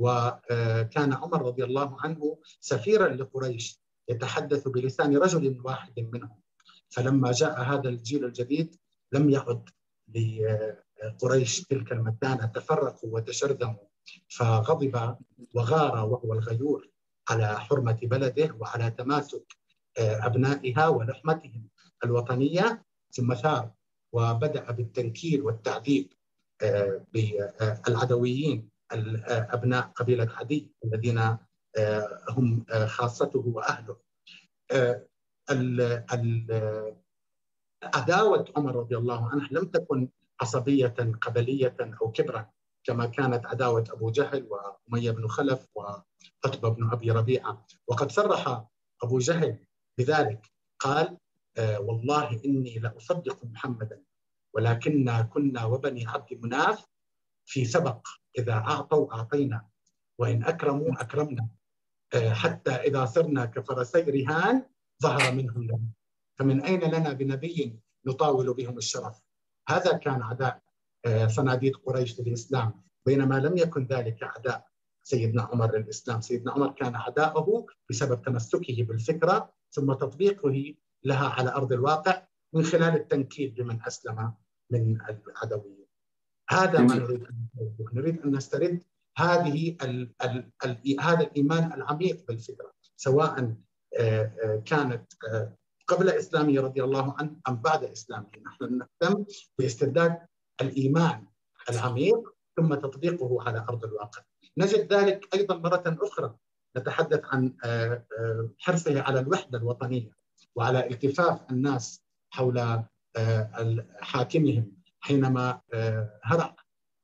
وكان 0.01 1.13
عمر 1.13 1.43
رضي 1.43 1.65
الله 1.65 2.01
عنه 2.01 2.39
سفيرا 2.61 3.09
لقريش. 3.09 3.81
يتحدث 4.09 4.69
بلسان 4.69 5.17
رجل 5.17 5.61
واحد 5.65 6.09
منهم. 6.13 6.41
فلما 6.91 7.33
جاء 7.33 7.63
هذا 7.63 7.89
الجيل 7.89 8.25
الجديد 8.25 8.77
لم 9.13 9.31
يعد 9.31 9.69
لقريش 10.15 11.65
تلك 11.65 11.93
المكانه 11.93 12.47
تفرقوا 12.47 13.11
وتشرذموا 13.15 13.85
فغضب 14.29 15.17
وغار 15.55 16.07
وهو 16.07 16.33
الغيور 16.33 16.89
على 17.29 17.61
حرمة 17.61 17.99
بلده 18.03 18.57
وعلى 18.59 18.91
تماسك 18.91 19.57
أبنائها 19.99 20.89
ولحمتهم 20.89 21.69
الوطنية. 22.05 22.89
ثم 23.11 23.35
ثار 23.35 23.71
وبدأ 24.13 24.71
بالتنكيل 24.71 25.43
والتعذيب 25.43 26.13
آه، 26.63 27.07
بالعدويين 27.13 28.69
أبناء 29.29 29.93
قبيلة 29.95 30.29
عدي 30.35 30.73
الذين 30.85 31.19
آه، 31.19 31.48
هم 32.31 32.67
آه، 32.71 32.87
خاصته 32.87 33.39
وأهله. 33.47 33.97
عداوة 37.83 38.45
عمر 38.57 38.77
رضي 38.77 38.97
الله 38.97 39.29
عنه 39.29 39.49
لم 39.51 39.65
تكن 39.65 40.09
عصبيه 40.41 40.95
قبلية 41.23 41.77
أو 42.03 42.13
كبرا 42.13 42.51
كما 42.85 43.07
كانت 43.07 43.47
عداوة 43.47 43.85
أبو 43.91 44.11
جهل 44.11 44.49
وأمية 44.51 45.11
بن 45.11 45.29
خلف 45.29 45.67
وعتبه 45.75 46.69
بن 46.69 46.91
أبي 46.93 47.11
ربيعة 47.11 47.67
وقد 47.89 48.13
صرح 48.13 48.65
أبو 49.03 49.19
جهل 49.19 49.59
بذلك 49.99 50.47
قال 50.79 51.19
آه، 51.59 51.81
والله 51.81 52.41
إني 52.45 52.79
لأصدق 52.79 53.45
محمدا 53.45 54.03
ولكننا 54.55 55.23
كنا 55.23 55.65
وبني 55.65 56.07
عبد 56.07 56.39
مناف 56.43 56.87
في 57.47 57.65
سبق 57.65 58.09
إذا 58.39 58.53
أعطوا 58.53 59.15
أعطينا 59.15 59.69
وإن 60.19 60.45
أكرموا 60.45 61.01
أكرمنا 61.01 61.43
آه، 61.43 61.58
حتى 62.15 62.71
إذا 62.71 63.05
صرنا 63.05 63.45
كفرسي 63.45 64.01
رهان 64.01 64.63
ظهر 65.03 65.35
منهم 65.35 65.63
لنا. 65.63 65.89
فمن 66.39 66.61
أين 66.61 66.81
لنا 66.95 67.13
بنبي 67.13 67.81
نطاول 68.07 68.55
بهم 68.55 68.79
الشرف؟ 68.79 69.21
هذا 69.69 69.93
كان 69.93 70.23
عداء 70.23 70.63
آه، 71.07 71.27
صناديد 71.27 71.77
قريش 71.77 72.21
للإسلام 72.21 72.83
بينما 73.07 73.35
لم 73.35 73.57
يكن 73.57 73.87
ذلك 73.87 74.23
عداء. 74.23 74.69
سيدنا 75.03 75.43
عمر 75.43 75.77
للإسلام 75.77 76.21
سيدنا 76.21 76.53
عمر 76.53 76.73
كان 76.73 76.97
عداءه 76.97 77.67
بسبب 77.91 78.23
تمسكه 78.23 78.83
بالفكرة 78.83 79.53
ثم 79.71 79.93
تطبيقه 79.93 80.75
لها 81.05 81.29
على 81.29 81.51
أرض 81.51 81.73
الواقع 81.73 82.23
من 82.53 82.63
خلال 82.63 82.95
التنكيل 82.95 83.51
بمن 83.51 83.83
أسلم 83.87 84.33
من 84.71 85.01
العدويين. 85.01 85.87
هذا 86.51 86.81
ما 86.81 86.95
نريد 86.95 87.27
نريد 87.93 88.21
أن 88.21 88.37
نسترد 88.37 88.83
هذه 89.19 89.77
ال 89.83 90.13
ال 90.25 90.51
ال 90.65 91.01
هذا 91.01 91.21
الإيمان 91.21 91.73
العميق 91.73 92.27
بالفكرة 92.29 92.73
سواء 92.97 93.55
آه، 93.99 94.33
آه، 94.45 94.63
كانت 94.65 95.13
آه، 95.33 95.57
قبل 95.87 96.11
اسلامه 96.11 96.61
رضي 96.61 96.85
الله 96.85 97.15
عنه 97.19 97.37
أم 97.49 97.57
بعد 97.57 97.85
اسلامه، 97.85 98.27
نحن 98.47 98.79
نهتم 98.79 99.25
باسترداد 99.59 100.19
الإيمان 100.61 101.27
العميق 101.71 102.35
ثم 102.57 102.75
تطبيقه 102.75 103.43
على 103.43 103.59
أرض 103.69 103.85
الواقع. 103.85 104.23
نجد 104.59 104.93
ذلك 104.93 105.35
أيضا 105.35 105.57
مرة 105.57 105.83
أخرى 105.87 106.35
نتحدث 106.77 107.21
عن 107.25 107.55
حرصه 108.59 109.03
على 109.03 109.21
الوحدة 109.21 109.59
الوطنية 109.59 110.11
وعلى 110.57 110.91
التفاف 110.91 111.51
الناس 111.51 112.03
حول 112.31 112.83
حاكمهم 114.01 114.73
حينما 115.01 115.61
هرع 116.23 116.57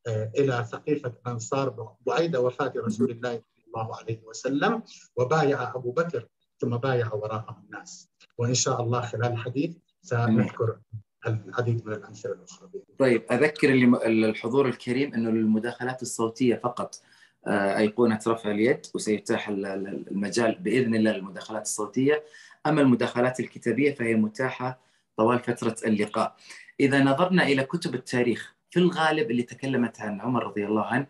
إلى 0.08 0.64
سقيفه 0.70 1.12
الانصار 1.26 1.94
بعيد 2.06 2.37
وفاة 2.37 2.73
رسول 2.76 3.11
الله 3.11 3.42
صلى 3.56 3.64
الله 3.66 3.96
عليه 3.96 4.23
وسلم 4.25 4.82
وبايع 5.16 5.75
أبو 5.75 5.92
بكر 5.92 6.26
ثم 6.58 6.76
بايع 6.76 7.14
وراءه 7.14 7.62
الناس. 7.64 8.11
وإن 8.38 8.54
شاء 8.54 8.82
الله 8.82 9.00
خلال 9.00 9.32
الحديث 9.32 9.76
سنذكر 10.02 10.78
العديد 11.26 11.87
من 11.87 11.92
الأمثلة 11.92 12.32
الأخرى 12.32 12.68
طيب 12.99 13.23
أذكر 13.32 13.73
الحضور 14.06 14.68
الكريم 14.68 15.14
انه 15.14 15.28
المداخلات 15.30 16.02
الصوتية 16.02 16.56
فقط 16.56 17.00
أيقونة 17.49 18.20
رفع 18.26 18.50
اليد 18.50 18.87
وسيتاح 18.94 19.49
المجال 19.49 20.58
بإذن 20.58 20.94
الله 20.94 21.12
للمداخلات 21.12 21.62
الصوتية. 21.62 22.25
أما 22.66 22.80
المداخلات 22.80 23.40
الكتابية 23.40 23.94
فهي 23.94 24.14
متاحة 24.14 24.80
طوال 25.16 25.38
فترة 25.38 25.76
اللقاء. 25.87 26.37
إذا 26.80 27.04
نظرنا 27.04 27.42
إلى 27.42 27.64
كتب 27.64 27.94
التاريخ 27.94 28.54
في 28.75 28.81
الغالب 28.81 29.31
اللي 29.31 29.43
تكلمت 29.43 30.00
عن 30.00 30.21
عمر 30.21 30.47
رضي 30.47 30.66
الله 30.66 30.85
عنه 30.85 31.07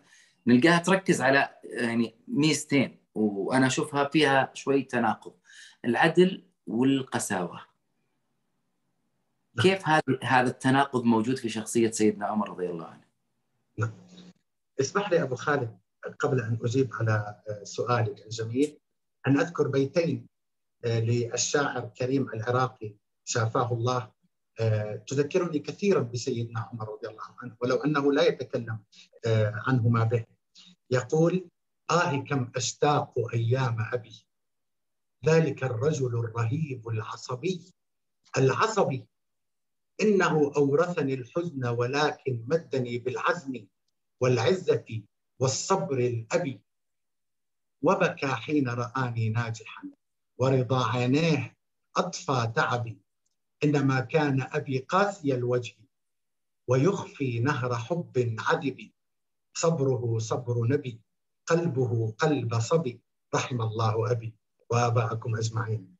نلقاها 0.47 0.79
تركز 0.79 1.21
على 1.21 1.49
يعني 1.63 2.15
ميزتين 2.27 2.99
وأنا 3.15 3.67
أشوفها 3.67 4.09
فيها 4.09 4.51
شوي 4.53 4.81
تناقض 4.81 5.33
العدل 5.85 6.43
والقساوة 6.67 7.61
كيف 9.61 9.87
هذا 9.87 10.03
هذا 10.23 10.49
التناقض 10.49 11.03
موجود 11.03 11.37
في 11.37 11.49
شخصية 11.49 11.91
سيدنا 11.91 12.25
عمر 12.25 12.49
رضي 12.49 12.69
الله 12.69 12.85
عنه؟ 12.85 13.03
نعم. 13.77 13.93
اسمح 14.79 15.11
لي 15.11 15.21
أبو 15.21 15.35
خالد 15.35 15.77
قبل 16.19 16.41
أن 16.41 16.59
أجيب 16.63 16.93
على 16.93 17.41
سؤالك 17.63 18.25
الجميل 18.25 18.77
أن 19.27 19.39
أذكر 19.39 19.67
بيتين 19.67 20.27
للشاعر 20.85 21.91
كريم 21.97 22.29
العراقي 22.29 22.95
شافاه 23.23 23.73
الله 23.73 23.97
آه، 23.97 24.14
تذكرني 25.07 25.59
كثيرا 25.59 25.99
بسيدنا 25.99 26.59
عمر 26.59 26.89
رضي 26.89 27.07
الله 27.07 27.35
عنه 27.41 27.55
ولو 27.61 27.75
أنه 27.75 28.13
لا 28.13 28.23
يتكلم 28.23 28.79
آه، 29.25 29.63
عنهما 29.67 30.03
به. 30.03 30.25
يقول 30.91 31.49
آه 31.91 32.15
كم 32.15 32.51
أشتاق 32.55 33.13
أيام 33.33 33.77
أبي. 33.93 34.27
ذلك 35.25 35.63
الرجل 35.63 36.19
الرهيب 36.19 36.89
العصبي. 36.89 37.73
العصبي. 38.37 39.05
إنه 40.01 40.51
أورثني 40.57 41.13
الحزن 41.13 41.65
ولكن 41.65 42.45
مدني 42.47 42.97
بالعزم 42.97 43.67
والعزة 44.21 45.03
والصبر 45.39 45.97
الأبي. 45.99 46.61
وبكى 47.81 48.27
حين 48.27 48.69
رآني 48.69 49.29
ناجحا. 49.29 49.83
ورضا 50.37 50.87
عينيه 50.87 51.57
أطفى 51.97 52.51
تعبي. 52.55 53.04
إنما 53.63 53.99
كان 53.99 54.41
أبي 54.41 54.79
قاسي 54.79 55.35
الوجه 55.35 55.75
ويخفي 56.67 57.39
نهر 57.39 57.75
حب 57.75 58.35
عذب 58.39 58.91
صبره 59.53 60.19
صبر 60.19 60.67
نبي 60.67 61.01
قلبه 61.45 62.13
قلب 62.17 62.59
صبي. 62.59 63.01
رحم 63.35 63.61
الله 63.61 64.11
أبي. 64.11 64.35
وآباءكم 64.69 65.35
أجمعين. 65.35 65.95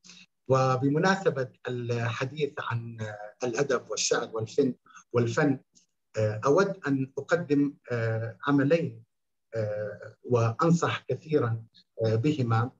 وبمناسبة 0.48 1.50
الحديث 1.68 2.54
عن 2.60 2.98
الأدب 3.44 3.90
والشعر 3.90 4.30
والفن 4.34 4.74
والفن 5.14 5.60
أود 6.18 6.80
أن 6.88 7.12
أقدم 7.18 7.74
عملين 8.48 9.04
وأنصح 10.24 11.06
كثيرا 11.08 11.64
بهما. 12.02 12.72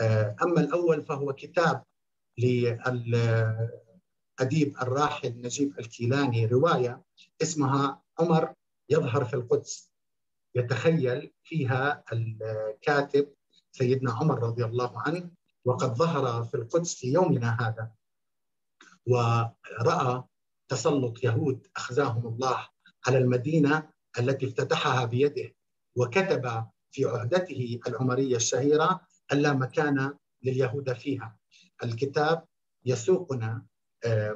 آه، 0.00 0.36
أما 0.42 0.60
الأول 0.60 1.04
فهو 1.04 1.32
كتاب 1.32 1.84
للأديب 4.40 4.76
الراحل 4.82 5.40
نجيب 5.40 5.78
الكيلاني 5.78 6.46
رواية 6.46 7.02
اسمها 7.42 8.02
عمر 8.18 8.54
يظهر 8.90 9.24
في 9.24 9.34
القدس 9.34 9.90
يتخيل 10.54 11.32
فيها 11.44 12.04
الكاتب 12.12 13.34
سيدنا 13.72 14.12
عمر 14.12 14.42
رضي 14.42 14.64
الله 14.64 15.00
عنه 15.00 15.30
وقد 15.64 15.94
ظهر 15.94 16.44
في 16.44 16.54
القدس 16.56 16.94
في 16.94 17.12
يومنا 17.12 17.56
هذا. 17.60 17.90
ورأى 19.06 20.24
تسلط 20.68 21.24
يهود 21.24 21.66
أخزاهم 21.76 22.26
الله 22.26 22.68
على 23.06 23.18
المدينة 23.18 23.90
التي 24.18 24.46
افتتحها 24.46 25.04
بيده 25.04 25.54
وكتب 25.96 26.64
في 26.90 27.04
عهدته 27.04 27.80
العمرية 27.86 28.36
الشهيرة 28.36 29.00
ألا 29.32 29.52
مكان 29.52 30.16
لليهود 30.42 30.92
فيها. 30.92 31.38
الكتاب 31.84 32.44
يسوقنا 32.84 33.66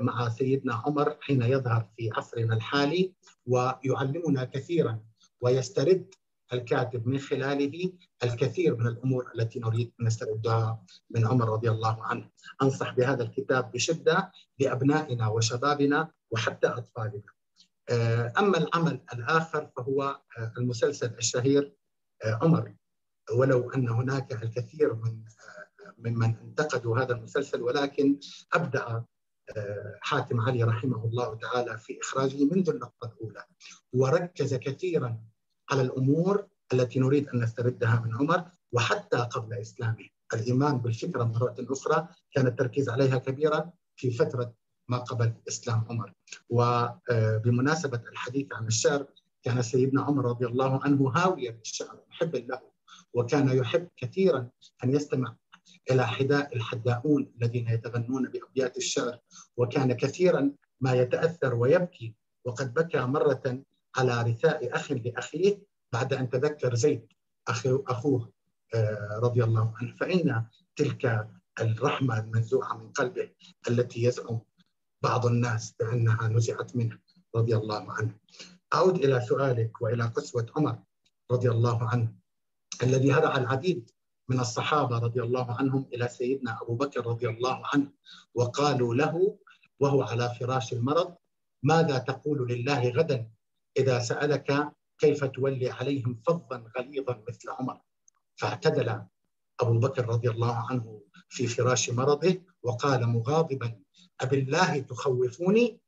مع 0.01 0.29
سيدنا 0.29 0.75
عمر 0.75 1.17
حين 1.21 1.43
يظهر 1.43 1.89
في 1.97 2.11
عصرنا 2.17 2.55
الحالي 2.55 3.15
ويعلمنا 3.47 4.45
كثيرا 4.45 5.01
ويسترد 5.41 6.15
الكاتب 6.53 7.07
من 7.07 7.19
خلاله 7.19 7.93
الكثير 8.25 8.77
من 8.77 8.87
الأمور 8.87 9.33
التي 9.35 9.61
نريد 9.61 9.93
ان 10.01 10.07
نستردها 10.07 10.85
من 11.11 11.27
عمر 11.27 11.49
رضي 11.49 11.71
الله 11.71 12.05
عنه. 12.05 12.31
أنصح 12.63 12.95
بهذا 12.95 13.23
الكتاب 13.23 13.73
بشدة 13.73 14.33
لأبنائنا 14.59 15.29
وشبابنا 15.29 16.11
وحتى 16.31 16.67
أطفالنا. 16.67 17.23
آه، 17.91 18.33
أما 18.39 18.59
العمل 18.59 19.01
الآخر 19.15 19.71
فهو 19.77 20.03
آه، 20.39 20.53
المسلسل 20.59 21.15
الشهير 21.19 21.75
آه، 22.25 22.39
عمر 22.43 22.75
ولو 23.35 23.71
أن 23.71 23.89
هناك 23.89 24.33
الكثير 24.33 24.95
من 24.95 25.25
ممن 25.99 26.35
انتقدوا 26.37 26.99
هذا 26.99 27.13
المسلسل 27.13 27.63
ولكن 27.63 28.19
ابدع 28.53 29.01
حاتم 30.01 30.41
علي 30.41 30.63
رحمه 30.65 31.05
الله 31.05 31.35
تعالى 31.35 31.79
في 31.79 31.99
إخراجه 32.03 32.45
منذ 32.45 32.71
اللقطه 32.71 33.13
الأولى. 33.13 33.45
وركز 33.93 34.55
كثيرا 34.55 35.21
على 35.71 35.83
الأمور 35.83 36.47
التي 36.73 37.01
نريد 37.01 37.29
أن 37.29 37.41
نستردها 37.41 38.03
من 38.05 38.15
عمر 38.15 38.45
وحتى 38.73 39.17
قبل 39.17 39.55
إسلامه. 39.55 40.09
الإيمان 40.35 40.79
بالفكرة 40.79 41.25
مرة 41.25 41.55
أخرى 41.59 42.09
كان 42.33 42.47
التركيز 42.47 42.89
عليها 42.89 43.19
كبيرا 43.19 43.71
في 43.97 44.11
فترة 44.11 44.55
ما 44.89 44.99
قبل 44.99 45.35
إسلام 45.49 45.85
عمر. 45.91 46.13
وبمناسبة 46.51 48.03
الحديث 48.13 48.47
عن 48.53 48.67
الشعر 48.67 49.07
كان 49.43 49.63
سيدنا 49.63 50.03
عمر 50.03 50.25
رضي 50.25 50.47
الله 50.47 50.85
عنه 50.85 51.09
هاويا 51.17 51.51
للشعر 51.51 52.01
محبا 52.11 52.39
له 52.39 52.61
وكان 53.15 53.49
يحب 53.49 53.89
كثيرا 53.97 54.49
أن 54.85 54.95
يستمع 54.95 55.37
إلى 55.91 56.07
حداء 56.07 56.57
الحداؤون 56.57 57.33
الذين 57.37 57.69
يتغنون 57.69 58.29
بأبيات 58.29 58.77
الشعر 58.77 59.19
وكان 59.57 59.93
كثيرا 59.93 60.53
ما 60.81 60.93
يتأثر 60.93 61.55
ويبكي 61.55 62.15
وقد 62.45 62.75
بكى 62.75 63.01
مرة 63.01 63.63
على 63.97 64.23
رثاء 64.23 64.77
أخ 64.77 64.93
لأخيه 64.93 65.63
بعد 65.93 66.13
أن 66.13 66.31
تذكر 66.31 66.75
زيد 66.75 67.07
أخوه 67.67 68.33
آه، 68.75 69.21
رضي 69.23 69.45
الله 69.45 69.75
عنه 69.77 69.95
فإن 69.97 70.45
تلك 70.77 71.29
الرحمة 71.61 72.19
المنزوعه 72.19 72.77
من 72.77 72.89
قلبه 72.89 73.31
التي 73.69 74.05
يزعم 74.05 74.41
بعض 75.03 75.27
الناس 75.27 75.75
بأنها 75.81 76.29
نزعت 76.29 76.77
منه 76.77 76.99
رضي 77.37 77.57
الله 77.57 77.93
عنه. 77.93 78.15
أعود 78.75 78.97
إلى 79.05 79.21
سؤالك 79.21 79.83
وإلى 79.83 80.05
قسوة 80.05 80.47
عمر 80.57 80.79
رضي 81.31 81.51
الله 81.51 81.89
عنه 81.89 82.13
الذي 82.83 83.13
هرع 83.13 83.37
العديد 83.37 83.91
من 84.29 84.41
الصحابة 84.41 84.99
رضي 84.99 85.23
الله 85.23 85.53
عنهم 85.59 85.87
إلى 85.93 86.09
سيدنا 86.09 86.59
أبو 86.63 86.75
بكر 86.75 87.07
رضي 87.07 87.29
الله 87.29 87.63
عنه 87.75 87.93
وقالوا 88.35 88.95
له 88.95 89.39
وهو 89.81 90.03
على 90.03 90.35
فراش 90.41 90.73
المرض 90.73 91.15
ماذا 91.63 91.99
تقول 91.99 92.49
لله 92.49 92.89
غدا 92.89 93.31
إذا 93.77 93.99
سألك 93.99 94.73
كيف 94.99 95.25
تولي 95.25 95.71
عليهم 95.71 96.21
فظا 96.27 96.65
غليظا 96.79 97.23
مثل 97.29 97.51
عمر؟ 97.51 97.81
فاعتدل 98.37 99.03
أبو 99.61 99.79
بكر 99.79 100.09
رضي 100.09 100.31
الله 100.31 100.67
عنه 100.71 101.03
في 101.29 101.47
فراش 101.47 101.91
مرضه 101.91 102.41
وقال 102.63 103.07
مغاضبا 103.07 103.81
أبالله 104.21 104.79
تخوفوني؟ 104.79 105.81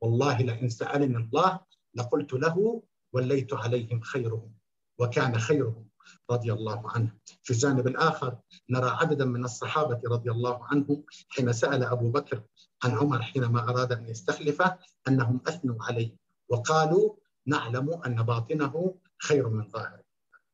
والله 0.00 0.42
لئن 0.42 0.68
سألني 0.68 1.16
الله 1.16 1.60
لقلت 1.94 2.32
له 2.32 2.82
وليت 3.12 3.54
عليهم 3.54 4.00
خيرهم 4.00 4.54
وكان 4.98 5.38
خيرهم. 5.38 5.87
رضي 6.30 6.52
الله 6.52 6.90
عنه. 6.90 7.12
في 7.42 7.50
الجانب 7.50 7.86
الآخر 7.86 8.38
نرى 8.70 8.90
عددا 8.90 9.24
من 9.24 9.44
الصحابة 9.44 10.00
رضي 10.06 10.30
الله 10.30 10.64
عنهم 10.64 11.04
حين 11.28 11.52
سأل 11.52 11.84
أبو 11.84 12.10
بكر 12.10 12.42
عن 12.84 12.90
عمر 12.90 13.22
حينما 13.22 13.68
أراد 13.68 13.92
أن 13.92 14.08
يستخلفه 14.08 14.78
أنهم 15.08 15.40
أثنوا 15.46 15.84
عليه 15.84 16.16
وقالوا 16.48 17.14
نعلم 17.46 18.00
أن 18.06 18.22
باطنه 18.22 18.94
خير 19.22 19.48
من 19.48 19.68
ظاهره. 19.68 20.04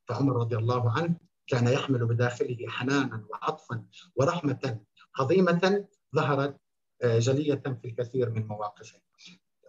فعمر 0.08 0.36
رضي 0.36 0.56
الله 0.56 0.90
عنه 0.90 1.16
كان 1.46 1.68
يحمل 1.68 2.06
بداخله 2.06 2.56
حنانا 2.68 3.24
وعطفا 3.30 3.84
ورحمة 4.16 4.80
عظيمة 5.18 5.84
ظهرت 6.16 6.56
آه، 7.02 7.18
جلية 7.18 7.62
في 7.82 7.84
الكثير 7.84 8.30
من 8.30 8.46
مواقفه. 8.46 8.98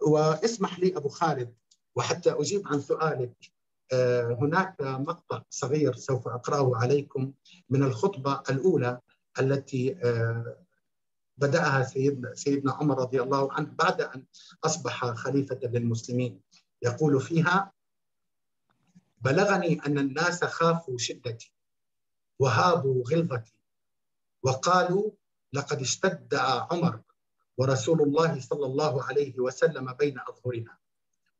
واسمح 0.06 0.78
لي 0.78 0.96
أبو 0.96 1.08
خالد 1.08 1.54
وحتى 1.96 2.30
أجيب 2.30 2.68
عن 2.68 2.80
سؤالك. 2.80 3.55
هناك 4.40 4.76
مقطع 4.80 5.42
صغير 5.50 5.96
سوف 5.96 6.28
أقرأه 6.28 6.76
عليكم 6.76 7.32
من 7.70 7.82
الخطبة 7.82 8.42
الأولى 8.50 9.00
التي 9.40 9.96
آه، 10.04 10.56
بدأها 11.38 11.82
سيدنا, 11.82 12.34
سيدنا 12.34 12.72
عمر 12.72 12.98
رضي 12.98 13.22
الله 13.22 13.52
عنه 13.52 13.70
بعد 13.78 14.00
أن 14.00 14.24
أصبح 14.64 15.06
خليفة 15.06 15.58
للمسلمين. 15.62 16.40
يقول 16.82 17.20
فيها 17.20 17.72
بلغني 19.18 19.80
أن 19.86 19.98
الناس 19.98 20.44
خافوا 20.44 20.98
شدتي 20.98 21.52
وهابوا 22.38 23.04
غلظتي 23.10 23.58
وقالوا 24.42 25.10
لقد 25.52 25.80
اشتد 25.80 26.34
عمر 26.70 27.00
ورسول 27.58 28.02
الله 28.02 28.40
صلى 28.40 28.66
الله 28.66 29.02
عليه 29.04 29.40
وسلم 29.40 29.92
بين 29.92 30.18
أظهرنا 30.28 30.76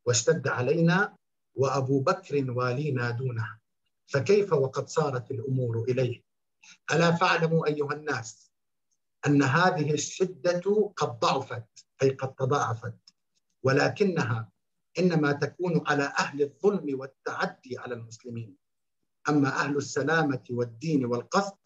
واشتد 0.07 0.49
علينا 0.49 1.17
وأبو 1.57 2.01
بكر 2.01 2.51
والينا 2.51 3.11
دونه. 3.11 3.59
فكيف 4.07 4.53
وقد 4.53 4.89
صارت 4.89 5.31
الأمور 5.31 5.85
إليه؟ 5.89 6.23
ألا 6.93 7.11
فاعلموا 7.13 7.67
أيها 7.67 7.93
الناس 7.93 8.53
أن 9.27 9.43
هذه 9.43 9.93
الشدة 9.93 10.93
قد 10.97 11.19
ضعفت 11.19 11.87
أي 12.03 12.11
قد 12.11 12.35
تضاعفت. 12.35 12.95
ولكنها 13.63 14.51
إنما 14.99 15.33
تكون 15.33 15.83
على 15.87 16.05
أهل 16.19 16.43
الظلم 16.43 17.01
والتعدي 17.01 17.79
على 17.79 17.95
المسلمين. 17.95 18.57
أما 19.29 19.49
أهل 19.49 19.77
السلامة 19.77 20.45
والدين 20.51 21.05
والقصد 21.05 21.57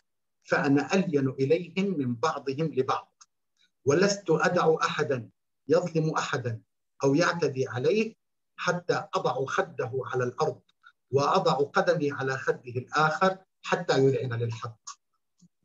فأنا 0.43 0.95
ألين 0.95 1.29
إليهم 1.29 1.99
من 1.99 2.15
بعضهم 2.15 2.67
لبعض. 2.75 3.23
ولست 3.85 4.31
أدع 4.31 4.75
أحدا 4.83 5.31
يظلم 5.69 6.11
أحدا 6.11 6.61
أو 7.05 7.15
يعتدي 7.15 7.69
عليه 7.69 8.20
حتى 8.61 9.05
أضع 9.15 9.45
خده 9.45 9.91
على 10.05 10.25
الأرض 10.25 10.61
وأضع 11.11 11.53
قدمي 11.53 12.13
على 12.13 12.39
خده 12.39 12.73
الآخر 12.77 13.39
حتى 13.63 13.99
يذعن 13.99 14.33
للحق. 14.33 14.81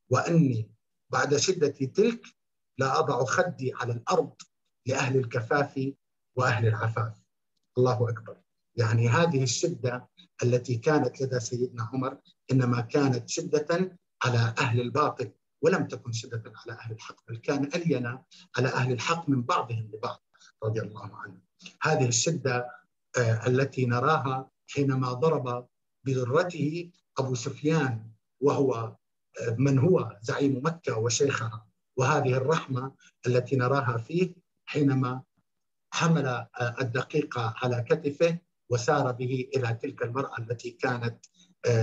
وأني 0.09 0.71
بعد 1.09 1.35
شدة 1.35 1.67
تلك 1.67 2.25
لا 2.77 2.99
أضع 2.99 3.25
خدي 3.25 3.73
على 3.73 3.93
الأرض 3.93 4.33
لأهل 4.85 5.17
الكفاف 5.17 5.91
وأهل 6.35 6.67
العفاف. 6.67 7.13
الله 7.77 8.09
أكبر. 8.09 8.37
يعني 8.75 9.09
هذه 9.09 9.43
الشدة 9.43 10.07
التي 10.43 10.75
كانت 10.77 11.21
لدى 11.21 11.39
سيدنا 11.39 11.83
عمر 11.83 12.17
إنما 12.51 12.81
كانت 12.81 13.29
شدة 13.29 13.97
على 14.23 14.53
أهل 14.59 14.81
الباطل 14.81 15.31
ولم 15.61 15.87
تكن 15.87 16.11
شدة 16.11 16.43
على 16.55 16.79
أهل 16.79 16.91
الحق 16.91 17.15
بل 17.27 17.37
كان 17.37 17.63
ألين 17.75 18.05
على 18.57 18.67
أهل 18.67 18.91
الحق 18.91 19.29
من 19.29 19.41
بعضهم 19.41 19.91
لبعض 19.93 20.23
رضي 20.63 20.81
الله 20.81 21.15
عنه. 21.15 21.39
هذه 21.81 22.07
الشدة 22.07 22.84
التي 23.17 23.85
نراها 23.85 24.49
حينما 24.67 25.13
ضرب 25.13 25.67
بذرته 26.05 26.91
أبو 27.17 27.35
سفيان 27.35 28.11
وهو 28.41 28.73
آه، 29.41 29.55
من 29.57 29.79
هو؟ 29.79 30.17
زعيم 30.21 30.61
مكة 30.65 30.97
وشيخها. 30.97 31.67
وهذه 31.97 32.33
الرحمة 32.37 32.91
التي 33.27 33.55
نراها 33.55 33.97
فيه 33.97 34.35
حينما 34.65 35.21
حمل 35.93 36.27
آه، 36.27 36.47
الدقيقة 36.81 37.53
على 37.57 37.81
كتفه 37.89 38.37
وسار 38.69 39.11
به 39.11 39.49
إلى 39.55 39.73
تلك 39.73 40.03
المرأة 40.03 40.37
التي 40.39 40.71
كانت 40.71 41.25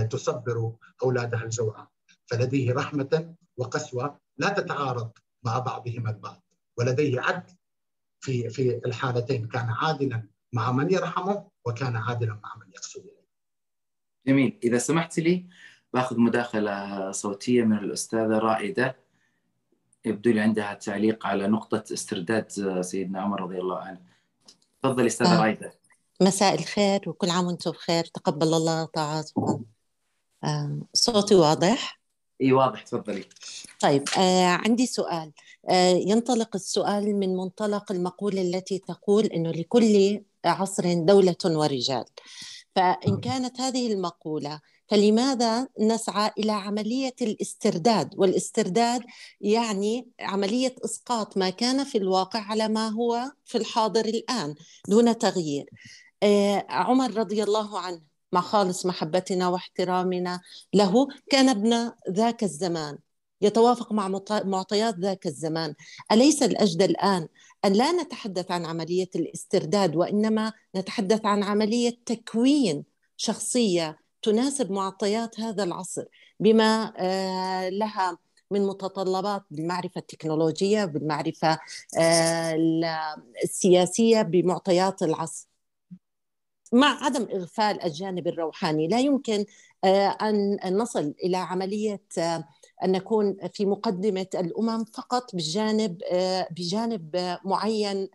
تصبر 0.09 0.75
أولادها 1.03 1.43
الجوعى 1.43 1.87
فلديه 2.25 2.73
رحمة 2.73 3.35
وقسوة 3.57 4.19
لا 4.37 4.49
تتعارض 4.49 5.11
مع 5.43 5.59
بعضهما 5.59 6.09
البعض 6.09 6.43
ولديه 6.77 7.21
عدل 7.21 7.53
في 8.19 8.49
في 8.49 8.77
الحالتين 8.85 9.47
كان 9.47 9.69
عادلا 9.69 10.27
مع 10.53 10.71
من 10.71 10.93
يرحمه 10.93 11.47
وكان 11.65 11.95
عادلا 11.95 12.39
مع 12.43 12.55
من 12.55 12.71
يقسو 12.75 12.99
إليه. 12.99 13.23
جميل 14.27 14.59
إذا 14.63 14.77
سمحت 14.77 15.19
لي 15.19 15.45
بأخذ 15.93 16.19
مداخلة 16.19 17.11
صوتية 17.11 17.63
من 17.63 17.77
الأستاذة 17.77 18.37
رائدة 18.37 18.95
يبدو 20.05 20.31
لي 20.31 20.39
عندها 20.39 20.73
تعليق 20.73 21.25
على 21.25 21.47
نقطة 21.47 21.83
استرداد 21.93 22.51
سيدنا 22.81 23.21
عمر 23.21 23.41
رضي 23.41 23.59
الله 23.59 23.79
عنه 23.79 24.01
تفضلي 24.81 25.07
أستاذة 25.07 25.37
آه. 25.37 25.41
رايدة 25.41 25.73
مساء 26.21 26.55
الخير 26.59 27.09
وكل 27.09 27.29
عام 27.29 27.45
وأنتم 27.45 27.71
بخير 27.71 28.03
تقبل 28.03 28.53
الله 28.53 28.85
طاعاتكم 28.85 29.63
آه. 30.43 30.77
صوتي 30.93 31.35
واضح؟ 31.35 31.99
إي 32.41 32.51
واضح 32.51 32.81
تفضلي 32.81 33.25
طيب 33.79 34.03
آه 34.17 34.45
عندي 34.45 34.85
سؤال 34.85 35.31
آه 35.69 35.93
ينطلق 35.93 36.55
السؤال 36.55 37.15
من 37.15 37.35
منطلق 37.35 37.91
المقولة 37.91 38.41
التي 38.41 38.79
تقول 38.79 39.25
إنه 39.25 39.51
لكل 39.51 40.21
عصر 40.45 40.93
دولة 40.93 41.35
ورجال. 41.45 42.05
فإن 42.75 43.19
كانت 43.21 43.61
هذه 43.61 43.93
المقولة 43.93 44.59
فلماذا 44.87 45.67
نسعى 45.79 46.31
إلى 46.37 46.51
عملية 46.51 47.15
الاسترداد؟ 47.21 48.09
والاسترداد 48.17 49.01
يعني 49.41 50.07
عملية 50.19 50.75
إسقاط 50.85 51.37
ما 51.37 51.49
كان 51.49 51.83
في 51.83 51.97
الواقع 51.97 52.39
على 52.39 52.67
ما 52.67 52.87
هو 52.89 53.31
في 53.45 53.57
الحاضر 53.57 54.05
الآن 54.05 54.55
دون 54.87 55.17
تغيير. 55.17 55.69
آه، 56.23 56.65
عمر 56.69 57.17
رضي 57.17 57.43
الله 57.43 57.79
عنه 57.79 58.01
مع 58.31 58.41
خالص 58.41 58.85
محبتنا 58.85 59.47
واحترامنا 59.47 60.41
له 60.73 61.07
كان 61.29 61.49
ابن 61.49 61.91
ذاك 62.09 62.43
الزمان. 62.43 62.97
يتوافق 63.43 63.93
مع 63.93 64.21
معطيات 64.31 64.95
ذاك 64.99 65.27
الزمان. 65.27 65.75
أليس 66.11 66.43
الأجدى 66.43 66.85
الآن 66.85 67.27
أن 67.65 67.73
لا 67.73 67.91
نتحدث 67.91 68.51
عن 68.51 68.65
عملية 68.65 69.09
الاسترداد 69.15 69.95
وإنما 69.95 70.53
نتحدث 70.75 71.25
عن 71.25 71.43
عملية 71.43 71.97
تكوين 72.05 72.83
شخصية 73.17 73.99
تناسب 74.21 74.71
معطيات 74.71 75.39
هذا 75.39 75.63
العصر 75.63 76.05
بما 76.39 76.93
آه، 76.97 77.69
لها 77.69 78.17
من 78.51 78.67
متطلبات 78.67 79.43
بالمعرفة 79.51 79.99
التكنولوجية 79.99 80.85
بالمعرفة 80.85 81.59
آه، 81.97 82.55
السياسية 83.43 84.21
بمعطيات 84.21 85.03
العصر. 85.03 85.47
مع 86.73 87.03
عدم 87.03 87.27
إغفال 87.33 87.83
الجانب 87.83 88.27
الروحاني 88.27 88.87
لا 88.87 88.99
يمكن 88.99 89.45
آه، 89.83 90.17
أن 90.65 90.77
نصل 90.77 91.13
إلى 91.23 91.37
عملية 91.37 92.01
أن 92.83 92.91
نكون 92.91 93.37
في 93.53 93.65
مقدمة 93.65 94.27
الأمم 94.35 94.85
فقط 94.85 95.35
بجانب 95.35 95.97
بجانب 96.51 97.37
معين 97.45 98.09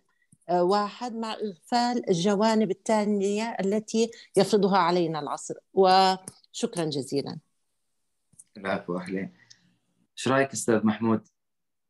واحد 0.51 1.15
مع 1.15 1.33
إغفال 1.33 2.09
الجوانب 2.09 2.71
الثانية 2.71 3.57
التي 3.59 4.11
يفرضها 4.37 4.77
علينا 4.77 5.19
العصر. 5.19 5.53
وشكرا 5.73 6.85
جزيلا. 6.85 7.39
العفو 8.57 8.97
أهلين 8.97 9.33
إيش 10.17 10.27
رأيك 10.27 10.51
أستاذ 10.51 10.85
محمود؟ 10.85 11.27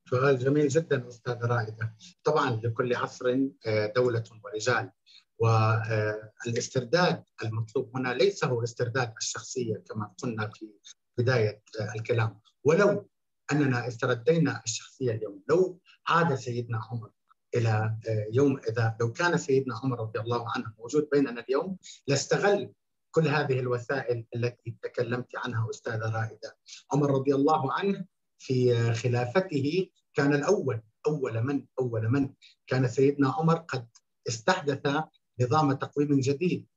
سؤال 0.10 0.40
جميل 0.40 0.68
جدا 0.68 1.08
أستاذ 1.08 1.46
رائدة. 1.46 1.96
طبعا 2.24 2.50
لكل 2.64 2.96
عصر 2.96 3.50
آه، 3.66 3.94
دولة 3.96 4.24
ورجال. 4.44 4.92
والاسترداد 5.40 7.24
المطلوب 7.44 7.98
هنا 7.98 8.14
ليس 8.14 8.46
هو 8.46 8.64
استرداد 8.64 9.14
الشخصية 9.18 9.84
كما 9.90 10.14
قلنا 10.24 10.50
في 10.54 10.70
بداية 11.18 11.64
الكلام. 11.96 12.40
ولو 12.64 13.10
أننا 13.52 13.88
استردينا 13.88 14.62
الشخصية 14.66 15.12
اليوم 15.12 15.44
لو 15.50 15.80
عاد 16.08 16.36
سيدنا 16.36 16.82
عمر 16.92 17.10
إلى 17.56 17.98
آه، 18.08 18.28
يوم 18.32 18.58
إذا 18.58 18.98
لو 19.00 19.14
كان 19.14 19.38
سيدنا 19.38 19.80
عمر 19.84 20.00
رضي 20.00 20.20
الله 20.20 20.46
عنه 20.56 20.74
موجود 20.80 21.10
بيننا 21.12 21.42
اليوم 21.42 21.78
لاستغل 22.08 22.72
كل 23.12 23.28
هذه 23.28 23.60
الوسائل 23.60 24.26
التي 24.36 24.78
تكلمت 24.84 25.28
عنها 25.36 25.70
أستاذة 25.70 26.12
رائدة. 26.12 26.58
عمر 26.92 27.12
رضي 27.12 27.36
الله 27.36 27.74
عنه 27.74 28.06
في 28.38 28.74
خلافته 28.94 29.90
كان 30.14 30.34
الأول 30.34 30.82
أول 31.08 31.42
من 31.42 31.66
أول 31.80 32.10
من 32.10 32.34
كان 32.68 32.88
سيدنا 32.88 33.30
عمر 33.30 33.56
قد 33.56 33.88
استحدث 34.28 35.04
نظام 35.40 35.74
تقويم 35.74 36.20
جديد 36.20 36.68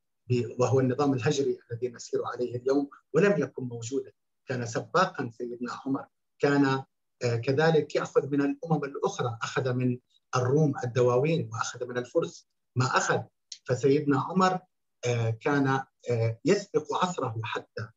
وهو 0.58 0.80
النظام 0.80 1.12
الهجري 1.14 1.58
الذي 1.72 1.88
نسير 1.88 2.20
عليه 2.26 2.56
اليوم 2.56 2.90
ولم 3.14 3.42
يكن 3.42 3.64
موجودا 3.64 4.12
كان 4.46 4.66
سباقا 4.66 5.30
سيدنا 5.38 5.72
عمر. 5.86 6.06
كان 6.38 6.84
آه، 7.24 7.36
كذلك 7.36 7.94
يأخذ 7.94 8.26
من 8.30 8.40
الأمم 8.40 8.84
الأخرى 8.84 9.38
أخذ 9.42 9.72
من 9.72 9.98
الروم 10.36 10.74
الدواوين 10.84 11.50
وأخذ 11.52 11.86
من 11.86 11.98
الفرس 11.98 12.48
ما 12.76 12.86
أخذ. 12.86 13.22
فسيدنا 13.64 14.20
عمر 14.20 14.58
آه، 15.06 15.30
كان 15.30 15.66
آه، 16.10 16.40
يسبق 16.44 16.94
عصره 16.94 17.40
حتى 17.44 17.88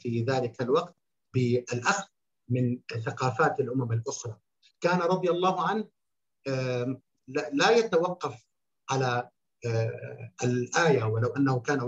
في 0.00 0.24
ذلك 0.28 0.62
الوقت 0.62 0.96
بالأخذ 1.34 2.04
من 2.48 2.78
ثقافات 3.04 3.60
الأمم 3.60 3.92
الأخرى. 3.92 4.36
كان 4.80 4.98
رضي 4.98 5.30
الله 5.30 5.68
عنه 5.68 5.88
لا 7.52 7.70
يتوقف 7.70 8.46
على 8.90 9.30
الآية 10.44 11.04
ولو 11.04 11.28
أنه 11.28 11.60
كان 11.60 11.80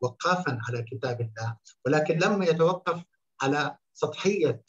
وقافا 0.00 0.58
على 0.68 0.82
كتاب 0.82 1.20
الله 1.20 1.56
ولكن 1.86 2.18
لم 2.18 2.42
يتوقف 2.42 3.02
على 3.42 3.76
سطحية 3.92 4.62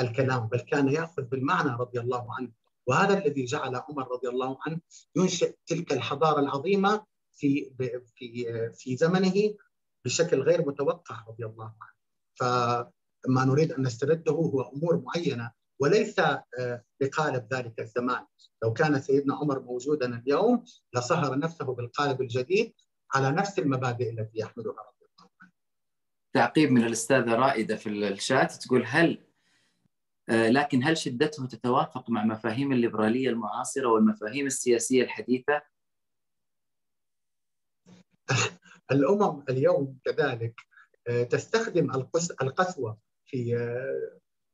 الكلام 0.00 0.46
بل 0.46 0.60
كان 0.60 0.88
يأخذ 0.88 1.22
بالمعنى 1.22 1.70
رضي 1.70 2.00
الله 2.00 2.34
عنه 2.34 2.52
وهذا 2.86 3.18
الذي 3.18 3.44
جعل 3.44 3.76
عمر 3.76 4.12
رضي 4.12 4.28
الله 4.28 4.58
عنه 4.66 4.80
ينشئ 5.16 5.54
تلك 5.66 5.92
الحضارة 5.92 6.40
العظيمة 6.40 7.04
في 7.32 7.72
في 8.16 8.72
في 8.74 8.96
زمنه 8.96 9.54
بشكل 10.04 10.40
غير 10.42 10.68
متوقع 10.68 11.24
رضي 11.28 11.46
الله 11.46 11.64
عنه. 11.64 11.90
فما 12.34 13.44
نريد 13.44 13.72
أن 13.72 13.82
نسترده 13.82 14.32
هو 14.32 14.62
أمور 14.62 15.02
معينة 15.06 15.52
وليس 15.80 16.18
آه، 16.18 16.84
بقالب 17.00 17.54
ذلك 17.54 17.80
الزمان، 17.80 18.26
لو 18.62 18.72
كان 18.72 19.00
سيدنا 19.00 19.34
عمر 19.34 19.60
موجودا 19.60 20.18
اليوم 20.18 20.64
لصهر 20.94 21.38
نفسه 21.38 21.64
بالقالب 21.64 22.20
الجديد 22.20 22.74
على 23.14 23.30
نفس 23.30 23.58
المبادئ 23.58 24.10
التي 24.10 24.38
يحملها 24.38 24.72
رضي 24.72 25.06
الله 25.18 25.30
عنه. 25.42 25.50
تعقيب 26.32 26.70
من 26.70 26.84
الأستاذة 26.84 27.34
رائدة 27.34 27.76
في 27.76 27.88
الشات 27.88 28.52
تقول 28.52 28.84
هل 28.86 29.26
آه، 30.28 30.48
لكن 30.48 30.84
هل 30.84 30.96
شدته 30.96 31.46
تتوافق 31.46 32.10
مع 32.10 32.24
مفاهيم 32.24 32.72
الليبرالية 32.72 33.28
المعاصرة 33.28 33.88
والمفاهيم 33.88 34.46
السياسية 34.46 35.02
الحديثة؟ 35.02 35.62
الأمم 38.92 39.44
اليوم 39.48 39.98
كذلك 40.04 40.60
آه، 41.08 41.22
تستخدم 41.22 41.90
القسوة 42.42 42.98
في 43.26 43.56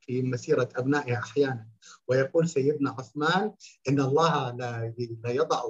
في 0.06 0.22
مسيرة 0.22 0.68
أبنائها 0.76 1.18
أحيانا 1.18 1.66
ويقول 2.08 2.48
سيدنا 2.48 2.90
عثمان 2.98 3.54
إن 3.88 4.00
الله 4.00 4.50
لا 4.50 4.94
يضع 5.26 5.62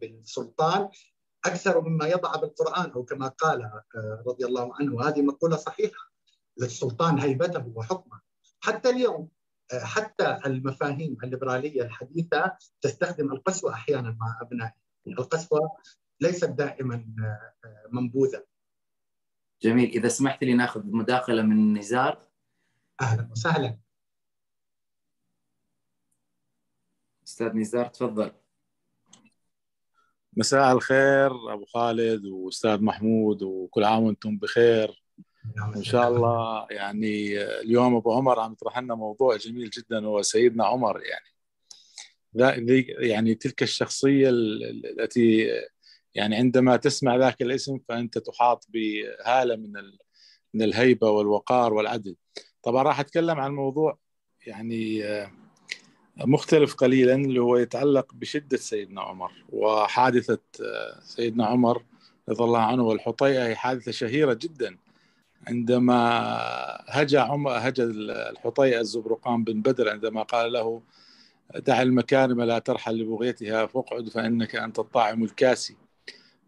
بالسلطان 0.00 0.88
أكثر 1.44 1.80
مما 1.80 2.06
يضع 2.06 2.36
بالقرآن 2.36 2.90
أو 2.90 3.04
كما 3.04 3.28
قال 3.28 3.70
رضي 4.26 4.44
الله 4.44 4.74
عنه 4.74 4.94
وهذه 4.94 5.22
مقولة 5.22 5.56
صحيحة 5.56 6.12
للسلطان 6.58 7.18
هيبته 7.18 7.72
وحكمه. 7.74 8.20
حتى 8.60 8.90
اليوم 8.90 9.28
آه، 9.72 9.84
حتى 9.84 10.38
المفاهيم 10.46 11.16
الليبرالية 11.24 11.82
الحديثة 11.82 12.56
تستخدم 12.80 13.32
القسوة 13.32 13.72
أحيانا 13.72 14.16
مع 14.20 14.38
ابنائها 14.42 14.74
القسوة 15.06 15.70
ليست 16.20 16.44
دائما 16.44 17.06
آه، 17.24 17.88
منبوذة. 17.92 18.44
جميل. 19.62 19.90
إذا 19.90 20.08
سمحت 20.08 20.44
لي 20.44 20.54
نأخذ 20.54 20.82
مداخلة 20.84 21.42
من 21.42 21.78
نزار. 21.78 22.27
أهلا 23.00 23.28
وسهلا. 23.32 23.78
أستاذ 27.26 27.56
نزار 27.56 27.86
تفضل. 27.86 28.32
مساء 30.36 30.72
الخير 30.72 31.52
أبو 31.52 31.64
خالد 31.64 32.24
وأستاذ 32.26 32.82
محمود 32.82 33.42
وكل 33.42 33.84
عام 33.84 34.02
وأنتم 34.02 34.38
بخير. 34.38 35.04
نعم، 35.56 35.74
إن 35.74 35.82
شاء 35.82 36.08
الله 36.08 36.66
يعني 36.70 37.42
اليوم 37.42 37.96
أبو 37.96 38.12
عمر 38.12 38.40
عم 38.40 38.52
يطرح 38.52 38.78
لنا 38.78 38.94
موضوع 38.94 39.36
جميل 39.36 39.70
جدا 39.70 40.06
هو 40.06 40.22
سيدنا 40.22 40.66
عمر 40.66 41.02
يعني. 41.02 41.28
يعني 42.98 43.34
تلك 43.34 43.62
الشخصية 43.62 44.28
التي 44.28 45.48
يعني 46.14 46.36
عندما 46.36 46.76
تسمع 46.76 47.16
ذاك 47.16 47.42
الاسم 47.42 47.78
فأنت 47.88 48.18
تحاط 48.18 48.66
بهالة 48.68 49.56
من 49.56 49.72
من 50.54 50.62
الهيبة 50.62 51.10
والوقار 51.10 51.74
والعدل. 51.74 52.16
طبعا 52.68 52.82
راح 52.82 53.00
أتكلم 53.00 53.40
عن 53.40 53.52
موضوع 53.52 53.98
يعني 54.46 55.02
مختلف 56.16 56.74
قليلا 56.74 57.14
اللي 57.14 57.40
هو 57.40 57.56
يتعلق 57.56 58.14
بشدة 58.14 58.56
سيدنا 58.56 59.00
عمر 59.00 59.32
وحادثة 59.52 60.38
سيدنا 61.02 61.46
عمر 61.46 61.82
رضي 62.28 62.44
الله 62.44 62.60
عنه 62.60 62.82
والحطيئة. 62.82 63.46
هي 63.46 63.56
حادثة 63.56 63.92
شهيرة 63.92 64.34
جدا. 64.34 64.76
عندما 65.46 65.98
هجا 66.88 67.20
عمر 67.20 67.50
هجا 67.52 67.84
الحطيئة 68.30 68.80
الزبرقان 68.80 69.44
بن 69.44 69.62
بدر 69.62 69.88
عندما 69.88 70.22
قال 70.22 70.52
له 70.52 70.82
دع 71.56 71.82
المكارم 71.82 72.42
لا 72.42 72.58
ترحل 72.58 72.98
لبغيتها 72.98 73.66
فاقعد 73.66 74.08
فإنك 74.08 74.56
أنت 74.56 74.78
الطاعم 74.78 75.24
الكاسي. 75.24 75.76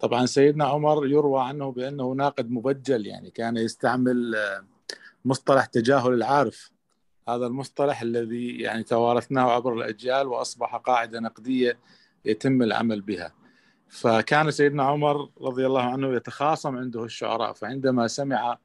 طبعا 0.01 0.27
سيدنا 0.27 0.65
عمر 0.65 1.07
يروى 1.07 1.43
عنه 1.43 1.73
بأنه 1.73 2.13
ناقد 2.13 2.51
مبجل 2.51 3.07
يعني 3.07 3.31
كان 3.31 3.57
يستعمل 3.57 4.35
مصطلح 5.25 5.65
تجاهل 5.65 6.13
العارف. 6.13 6.71
هذا 7.29 7.47
المصطلح 7.47 8.03
الذي 8.03 8.61
يعني 8.61 8.83
توارثناه 8.83 9.51
عبر 9.51 9.73
الأجيال 9.75 10.27
وأصبح 10.27 10.77
قاعدة 10.77 11.21
نقدية 11.21 11.79
يتم 12.25 12.63
العمل 12.63 13.01
بها. 13.01 13.35
فكان 13.89 14.51
سيدنا 14.51 14.83
عمر 14.83 15.31
رضي 15.41 15.67
الله 15.67 15.83
عنه 15.83 16.15
يتخاصم 16.15 16.77
عنده 16.77 17.05
الشعراء 17.05 17.53
فعندما 17.53 18.07
سمع 18.07 18.59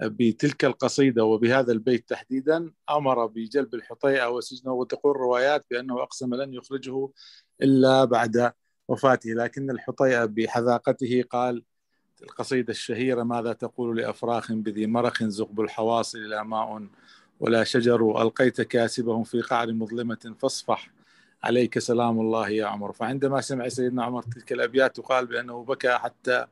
بتلك 0.00 0.64
القصيدة 0.64 1.24
وبهذا 1.24 1.72
البيت 1.72 2.08
تحديدا 2.08 2.72
أمر 2.90 3.26
بجلب 3.26 3.74
الحطيئة 3.74 4.30
وسجنه 4.30 4.72
وتقول 4.72 5.12
الروايات 5.16 5.66
بأنه 5.70 6.02
أقسم 6.02 6.34
لن 6.34 6.54
يخرجه 6.54 7.08
إلا 7.62 8.04
بعد 8.04 8.52
وفاته 8.88 9.30
لكن 9.30 9.70
الحطيئة 9.70 10.24
بحذاقته 10.24 11.24
قال 11.30 11.62
القصيدة 12.22 12.70
الشهيرة 12.70 13.22
ماذا 13.22 13.52
تقول 13.52 13.96
لأفراخ 13.96 14.52
بذي 14.52 14.86
مرخ 14.86 15.22
زقب 15.22 15.60
الحواصل 15.60 16.18
لا 16.18 16.42
ماء 16.42 16.86
ولا 17.40 17.64
شجر؟ 17.64 18.22
ألقيت 18.22 18.60
كاسبهم 18.60 19.24
في 19.24 19.40
قعر 19.40 19.72
مظلمة 19.72 20.34
فاصفح. 20.38 20.90
عليك 21.42 21.78
سلام 21.78 22.20
الله 22.20 22.48
يا 22.48 22.66
عمر. 22.66 22.92
فعندما 22.92 23.40
سمع 23.40 23.68
سيدنا 23.68 24.04
عمر 24.04 24.22
تلك 24.22 24.52
الأبيات 24.52 25.00
قال 25.00 25.26
بأنه 25.26 25.64
بكى 25.64 25.92
حتى 25.92 26.46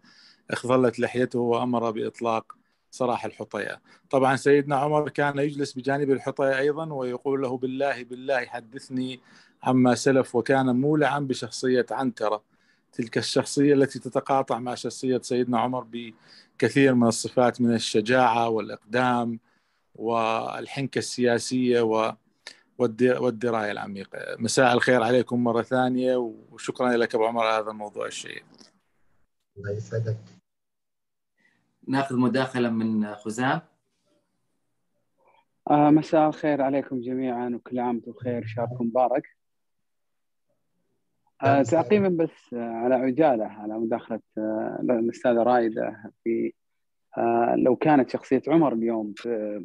اخضلت 0.50 1.00
لحيته 1.00 1.38
وأمر 1.38 1.90
بإطلاق 1.90 2.56
سراح 2.90 3.24
الحطيئة 3.24 3.80
طبعا 4.10 4.36
سيدنا 4.36 4.76
عمر 4.76 5.08
كان 5.08 5.38
يجلس 5.38 5.72
بجانب 5.72 6.10
الحطيئة 6.10 6.58
أيضا 6.58 6.92
ويقول 6.92 7.42
له 7.42 7.56
بالله 7.56 8.04
بالله 8.04 8.46
حدثني 8.46 9.20
عما 9.62 9.94
سلف 9.94 10.34
وكان 10.34 10.76
مولعا 10.76 11.18
بشخصية 11.18 11.86
عنترة. 11.90 12.42
تلك 12.92 13.18
الشخصية 13.18 13.74
التي 13.74 13.98
تتقاطع 13.98 14.58
مع 14.58 14.74
شخصية 14.74 15.18
سيدنا 15.18 15.60
عمر 15.60 15.86
بكثير 15.92 16.94
من 16.94 17.06
الصفات 17.06 17.60
من 17.60 17.74
الشجاعة 17.74 18.48
والإقدام 18.48 19.38
والحنكة 19.94 20.98
السياسية 20.98 21.80
و 21.80 22.12
والدراية 22.78 23.70
العميقة. 23.70 24.36
مساء 24.38 24.72
الخير 24.72 25.02
عليكم 25.02 25.44
مرة 25.44 25.62
ثانية 25.62 26.16
وشكرا 26.16 26.96
لك 26.96 27.14
أبو 27.14 27.26
عمر 27.26 27.46
على 27.46 27.62
هذا 27.62 27.70
الموضوع 27.70 28.06
الشيق. 28.06 28.44
الله 29.56 29.70
يسعدك. 29.70 30.16
ناخذ 31.88 32.16
مداخلة 32.16 32.70
من 32.70 33.14
خزام. 33.14 33.60
آه 35.70 35.90
مساء 35.90 36.28
الخير 36.28 36.62
عليكم 36.62 37.00
جميعا 37.00 37.48
وكل 37.54 37.78
عام 37.78 37.94
وأنتم 37.94 38.12
بخير 38.12 38.46
شهركم 38.46 38.86
مبارك. 38.86 39.39
آه 41.42 41.62
تعقيبا 41.62 42.08
بس 42.08 42.54
آه 42.54 42.70
على 42.70 42.94
عجالة 42.94 43.44
على 43.44 43.78
مداخلة 43.78 44.20
آه 44.38 44.78
الأستاذة 44.82 45.42
رايده 45.42 46.12
في 46.24 46.52
آه 47.18 47.54
لو 47.56 47.76
كانت 47.76 48.10
شخصية 48.10 48.42
عمر 48.48 48.72
اليوم 48.72 49.14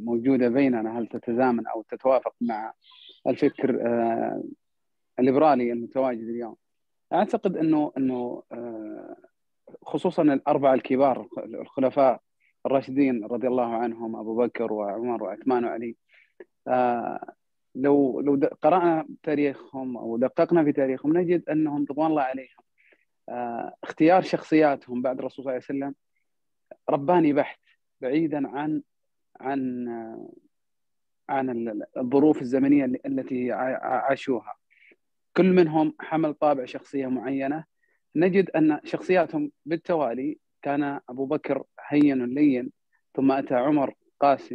موجودة 0.05 0.47
بيننا 0.49 0.99
هل 0.99 1.07
تتزامن 1.07 1.67
أو 1.67 1.81
تتوافق 1.81 2.33
مع 2.41 2.73
الفكر 3.27 3.81
آه 3.81 4.43
الليبرالي 5.19 5.71
المتواجد 5.71 6.29
اليوم؟ 6.29 6.55
أعتقد 7.13 7.57
إنه 7.57 7.91
إنه 7.97 8.43
خصوصا 9.81 10.21
الأربعة 10.23 10.73
الكبار 10.73 11.27
الخلفاء 11.37 12.21
الراشدين 12.65 13.25
رضي 13.25 13.47
الله 13.47 13.75
عنهم 13.75 14.15
أبو 14.15 14.35
بكر 14.35 14.73
وعمر 14.73 15.23
وعثمان 15.23 15.65
وعلي 15.65 15.95
لو 17.75 18.21
لو 18.21 18.49
قرأنا 18.61 19.07
تاريخهم 19.23 19.97
أو 19.97 20.17
دققنا 20.17 20.63
في 20.63 20.71
تاريخهم 20.71 21.17
نجد 21.17 21.49
أنهم 21.49 21.85
رضوان 21.89 22.07
الله 22.07 22.21
عليهم. 22.21 22.63
آه 23.29 23.75
اختيار 23.83 24.21
شخصياتهم 24.21 25.01
بعد 25.01 25.19
الرسول 25.19 25.45
صلى 25.45 25.51
الله 25.51 25.51
عليه 25.51 25.63
وسلم 25.65 25.95
رباني 26.89 27.33
بحت 27.33 27.59
بعيدا 28.01 28.47
عن 28.47 28.81
عن 29.39 29.87
آه 29.87 30.29
عن 31.29 31.81
الظروف 31.97 32.41
الزمنية 32.41 32.85
التي 32.85 33.51
عاشوها. 33.51 34.55
كل 35.37 35.53
منهم 35.53 35.95
حمل 35.99 36.33
طابع 36.33 36.65
شخصية 36.65 37.07
معينة. 37.07 37.63
نجد 38.15 38.49
أن 38.49 38.79
شخصياتهم 38.83 39.51
بالتوالي 39.65 40.37
كان 40.61 40.99
أبو 41.09 41.25
بكر 41.25 41.63
هين 41.87 42.25
لين 42.25 42.71
ثم 43.15 43.31
أتى 43.31 43.55
عمر 43.55 43.93
قاس 44.19 44.53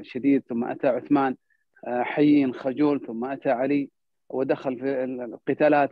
شديد 0.00 0.42
ثم 0.48 0.64
أتى 0.64 0.88
عثمان 0.88 1.36
حيين 1.86 2.54
خجول 2.54 3.06
ثم 3.06 3.24
أتى 3.24 3.50
علي 3.50 3.90
ودخل 4.28 4.78
في 4.78 5.04
القتالات. 5.04 5.90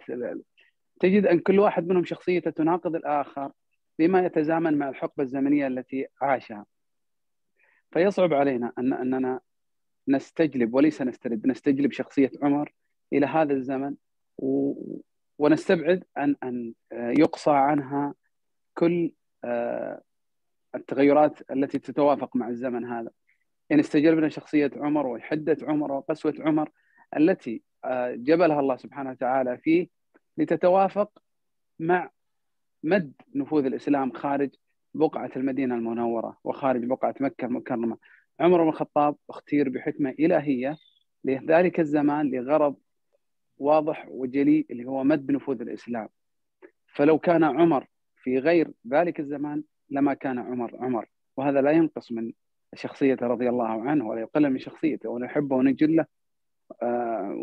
تجد 1.01 1.27
أن 1.27 1.39
كل 1.39 1.59
واحد 1.59 1.89
منهم 1.89 2.05
شخصيته 2.05 2.51
تناقض 2.51 2.97
الآخر 2.97 3.53
بما 3.99 4.27
يتزامن 4.27 4.79
مع 4.79 4.89
الحقبة 4.89 5.23
الزمنية 5.25 5.67
التي 5.67 6.07
عاشها. 6.23 6.67
فيصعب 7.93 8.35
علينا 8.35 8.73
ان 8.79 8.93
أننا 8.93 9.41
نستجلب 10.09 10.75
وليس 10.75 11.03
نسترد 11.03 11.47
نستجلب 11.47 11.93
شخصية 11.93 12.31
عمر 12.43 12.73
إلى 13.13 13.27
هذا 13.27 13.53
الزمن 13.53 13.95
و... 14.39 14.75
ونستبعد 15.39 16.05
ان 16.19 16.37
أن 16.43 16.75
يقصى 16.93 17.51
عنها 17.51 18.15
كل 18.75 19.13
التغيرات 20.75 21.51
التي 21.51 21.79
تتوافق 21.79 22.37
مع 22.37 22.49
الزمن 22.49 22.85
هذا. 22.85 23.11
يعني 23.71 23.83
استجلبنا 23.83 24.29
شخصية 24.29 24.71
عمر 24.77 25.07
وحدة 25.07 25.57
عمر 25.63 25.93
وقسوة 25.93 26.35
عمر 26.39 26.71
التي 27.17 27.63
جبلها 28.11 28.61
الله 28.61 28.77
سبحانه 28.77 29.11
وتعالى 29.11 29.59
فيه 29.59 29.89
لتتوافق 30.39 31.23
مع 31.79 32.11
مد 32.83 33.13
نفوذ 33.35 33.65
الإسلام 33.67 34.13
خارج 34.13 34.51
بقعة 34.95 35.31
المدينة 35.37 35.75
المنورة 35.75 36.39
وخارج 36.45 36.85
بقعة 36.85 37.15
مكة 37.21 37.45
المكرمة. 37.45 37.99
عمر 38.41 38.63
بن 38.63 38.69
الخطاب 38.69 39.17
اختير 39.31 39.69
بحكمة 39.69 40.11
إلهية 40.11 40.77
لذلك 41.25 41.81
الزمان 41.81 42.31
لغرض 42.31 42.77
واضح 43.59 44.07
وجلي 44.09 44.67
اللي 44.71 44.85
هو 44.85 45.05
مد 45.05 45.31
نفوذ 45.31 45.61
الإسلام. 45.61 46.09
فلو 46.87 47.19
كان 47.19 47.45
عمر 47.45 47.87
في 48.23 48.39
غير 48.39 48.73
ذلك 48.89 49.21
الزمان 49.21 49.63
لما 49.91 50.15
كان 50.15 50.39
عمر 50.39 50.77
عمر. 50.77 51.07
وهذا 51.37 51.61
لا 51.61 51.71
ينقص 51.71 52.13
من 52.13 52.33
شخصيته 52.75 53.27
رضي 53.27 53.49
الله 53.49 53.83
عنه 53.83 54.09
ولا 54.09 54.21
يقلل 54.21 54.51
من 54.51 54.59
شخصيته 54.59 55.09
ونحبه 55.09 55.57
ونجله 55.57 56.07
آه 56.83 57.35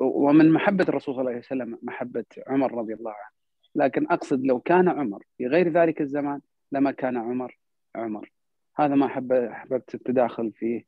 ومن 0.00 0.52
محبة 0.52 0.84
الرسول 0.88 1.14
صلى 1.14 1.20
الله 1.20 1.30
عليه 1.30 1.40
وسلم 1.40 1.78
محبة 1.82 2.24
عمر 2.46 2.74
رضي 2.74 2.94
الله 2.94 3.10
عنه. 3.10 3.34
لكن 3.74 4.06
أقصد 4.10 4.44
لو 4.44 4.60
كان 4.60 4.88
عمر 4.88 5.24
في 5.38 5.46
غير 5.46 5.72
ذلك 5.72 6.00
الزمان 6.00 6.40
لما 6.72 6.90
كان 6.90 7.16
عمر 7.16 7.58
عمر. 7.94 8.32
هذا 8.76 8.94
ما 8.94 9.06
أحب 9.06 9.32
أحببت 9.32 9.94
التداخل 9.94 10.52
فيه 10.52 10.84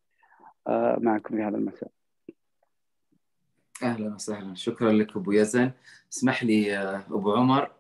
آه 0.69 0.99
معكم 1.01 1.37
في 1.37 1.43
هذا 1.43 1.57
المساء. 1.57 1.91
أهلا 3.83 4.15
وسهلا. 4.15 4.55
شكرا 4.55 4.93
لك 4.93 5.17
أبو 5.17 5.33
يزن. 5.33 5.71
اسمح 6.13 6.45
لي 6.45 6.77
أبو 6.79 7.33
عمر 7.33 7.71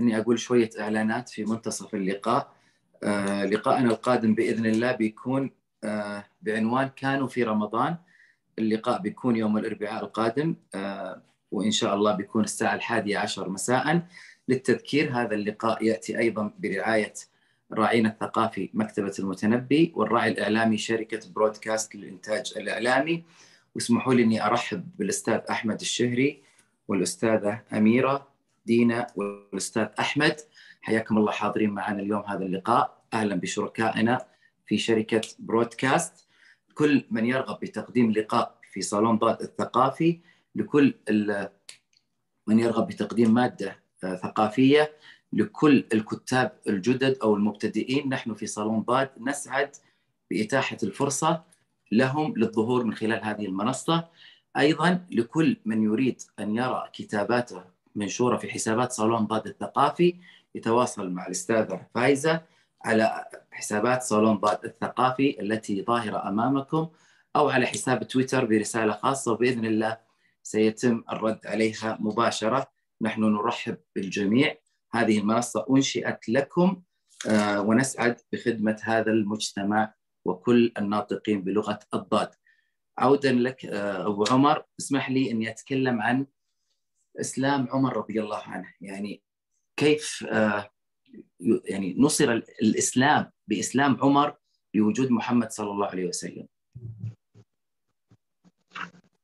إني 0.00 0.18
أقول 0.18 0.38
شوية 0.38 0.70
إعلانات 0.80 1.28
في 1.28 1.44
منتصف 1.44 1.94
اللقاء. 1.94 2.55
آه 3.04 3.44
لقائنا 3.44 3.90
القادم 3.90 4.34
بإذن 4.34 4.66
الله 4.66 4.92
بيكون 4.92 5.50
آه 5.84 6.24
بعنوان 6.42 6.88
كانوا 6.88 7.26
في 7.26 7.42
رمضان 7.42 7.96
اللقاء 8.58 9.00
بيكون 9.00 9.36
يوم 9.36 9.58
الأربعاء 9.58 10.04
القادم 10.04 10.56
آه 10.74 11.22
وإن 11.50 11.70
شاء 11.70 11.94
الله 11.94 12.12
بيكون 12.14 12.44
الساعة 12.44 12.74
الحادية 12.74 13.18
عشر 13.18 13.48
مساء. 13.48 14.02
للتذكير 14.48 15.12
هذا 15.12 15.34
اللقاء 15.34 15.84
يأتي 15.84 16.18
أيضا 16.18 16.52
برعاية 16.58 17.14
راعينا 17.72 18.08
الثقافي 18.08 18.70
مكتبة 18.74 19.14
المتنبي 19.18 19.92
والراعي 19.96 20.30
الإعلامي 20.30 20.78
شركة 20.78 21.20
برودكاست 21.34 21.94
للإنتاج 21.94 22.52
الإعلامي. 22.56 23.24
واسمحوا 23.74 24.14
لي 24.14 24.22
إني 24.22 24.46
أرحب 24.46 24.88
بالأستاذ 24.98 25.40
أحمد 25.50 25.80
الشهري 25.80 26.42
والأستاذة 26.88 27.60
أميرة 27.72 28.28
دينا 28.66 29.06
والأستاذ 29.16 29.86
أحمد. 30.00 30.36
حياكم 30.86 31.18
الله 31.18 31.32
حاضرين 31.32 31.70
معنا 31.70 32.02
اليوم 32.02 32.22
هذا 32.26 32.44
اللقاء. 32.44 33.02
أهلا 33.14 33.34
بشركائنا 33.34 34.26
في 34.66 34.78
شركة 34.78 35.20
برودكاست. 35.38 36.26
كل 36.74 37.04
من 37.10 37.26
يرغب 37.26 37.60
بتقديم 37.60 38.12
لقاء 38.12 38.58
في 38.72 38.82
صالون 38.82 39.18
ضاد 39.18 39.42
الثقافي 39.42 40.20
لكل 40.54 40.94
من 42.46 42.58
يرغب 42.58 42.86
بتقديم 42.86 43.34
مادة 43.34 43.78
ثقافية 44.00 44.92
لكل 45.32 45.84
الكتاب 45.92 46.52
الجدد 46.68 47.18
أو 47.22 47.34
المبتدئين. 47.34 48.08
نحن 48.08 48.34
في 48.34 48.46
صالون 48.46 48.80
ضاد 48.80 49.10
نسعد 49.20 49.76
بإتاحة 50.30 50.78
الفرصة 50.82 51.44
لهم 51.92 52.34
للظهور 52.36 52.84
من 52.84 52.94
خلال 52.94 53.24
هذه 53.24 53.46
المنصة. 53.46 54.08
أيضا 54.56 55.06
لكل 55.10 55.56
من 55.64 55.82
يريد 55.82 56.22
أن 56.38 56.56
يرى 56.56 56.88
كتاباته 56.92 57.64
منشورة 57.94 58.36
في 58.36 58.50
حسابات 58.50 58.92
صالون 58.92 59.26
ضاد 59.26 59.46
الثقافي 59.46 60.14
يتواصل 60.56 61.10
مع 61.10 61.26
الأستاذة 61.26 61.86
فايزة 61.94 62.42
على 62.84 63.24
حسابات 63.50 64.02
صالون 64.02 64.36
ضاد 64.36 64.64
الثقافي 64.64 65.40
التي 65.40 65.82
ظاهره 65.82 66.28
أمامكم 66.28 66.88
أو 67.36 67.48
على 67.48 67.66
حساب 67.66 68.08
تويتر 68.08 68.44
برسالة 68.44 68.92
خاصة 68.92 69.32
وبإذن 69.32 69.64
الله 69.64 69.98
سيتم 70.42 71.04
الرد 71.12 71.46
عليها 71.46 71.98
مباشرة. 72.00 72.66
نحن 73.02 73.22
نرحب 73.24 73.76
بالجميع. 73.94 74.56
هذه 74.92 75.18
المنصه 75.18 75.66
أنشئت 75.70 76.28
لكم 76.28 76.82
ونسعد 77.58 78.16
بخدمة 78.32 78.80
هذا 78.82 79.10
المجتمع 79.10 79.94
وكل 80.24 80.72
الناطقين 80.78 81.42
بلغة 81.42 81.78
الضاد. 81.94 82.30
عودا 82.98 83.32
لك 83.32 83.66
آه، 83.66 84.06
أبو 84.06 84.24
عمر 84.30 84.64
اسمح 84.80 85.10
لي 85.10 85.30
اني 85.30 85.50
أتكلم 85.50 86.00
عن 86.02 86.26
إسلام 87.20 87.68
عمر 87.70 87.96
رضي 87.96 88.20
الله 88.20 88.42
عنه. 88.42 88.74
يعني 88.80 89.22
كيف 89.76 90.24
آه، 90.30 90.70
يعني 91.64 91.94
نصر 91.98 92.30
الإسلام 92.62 93.32
بإسلام 93.48 94.00
عمر 94.00 94.36
بوجود 94.74 95.10
محمد 95.10 95.50
صلى 95.50 95.70
الله 95.70 95.86
عليه 95.86 96.08
وسلم. 96.08 96.48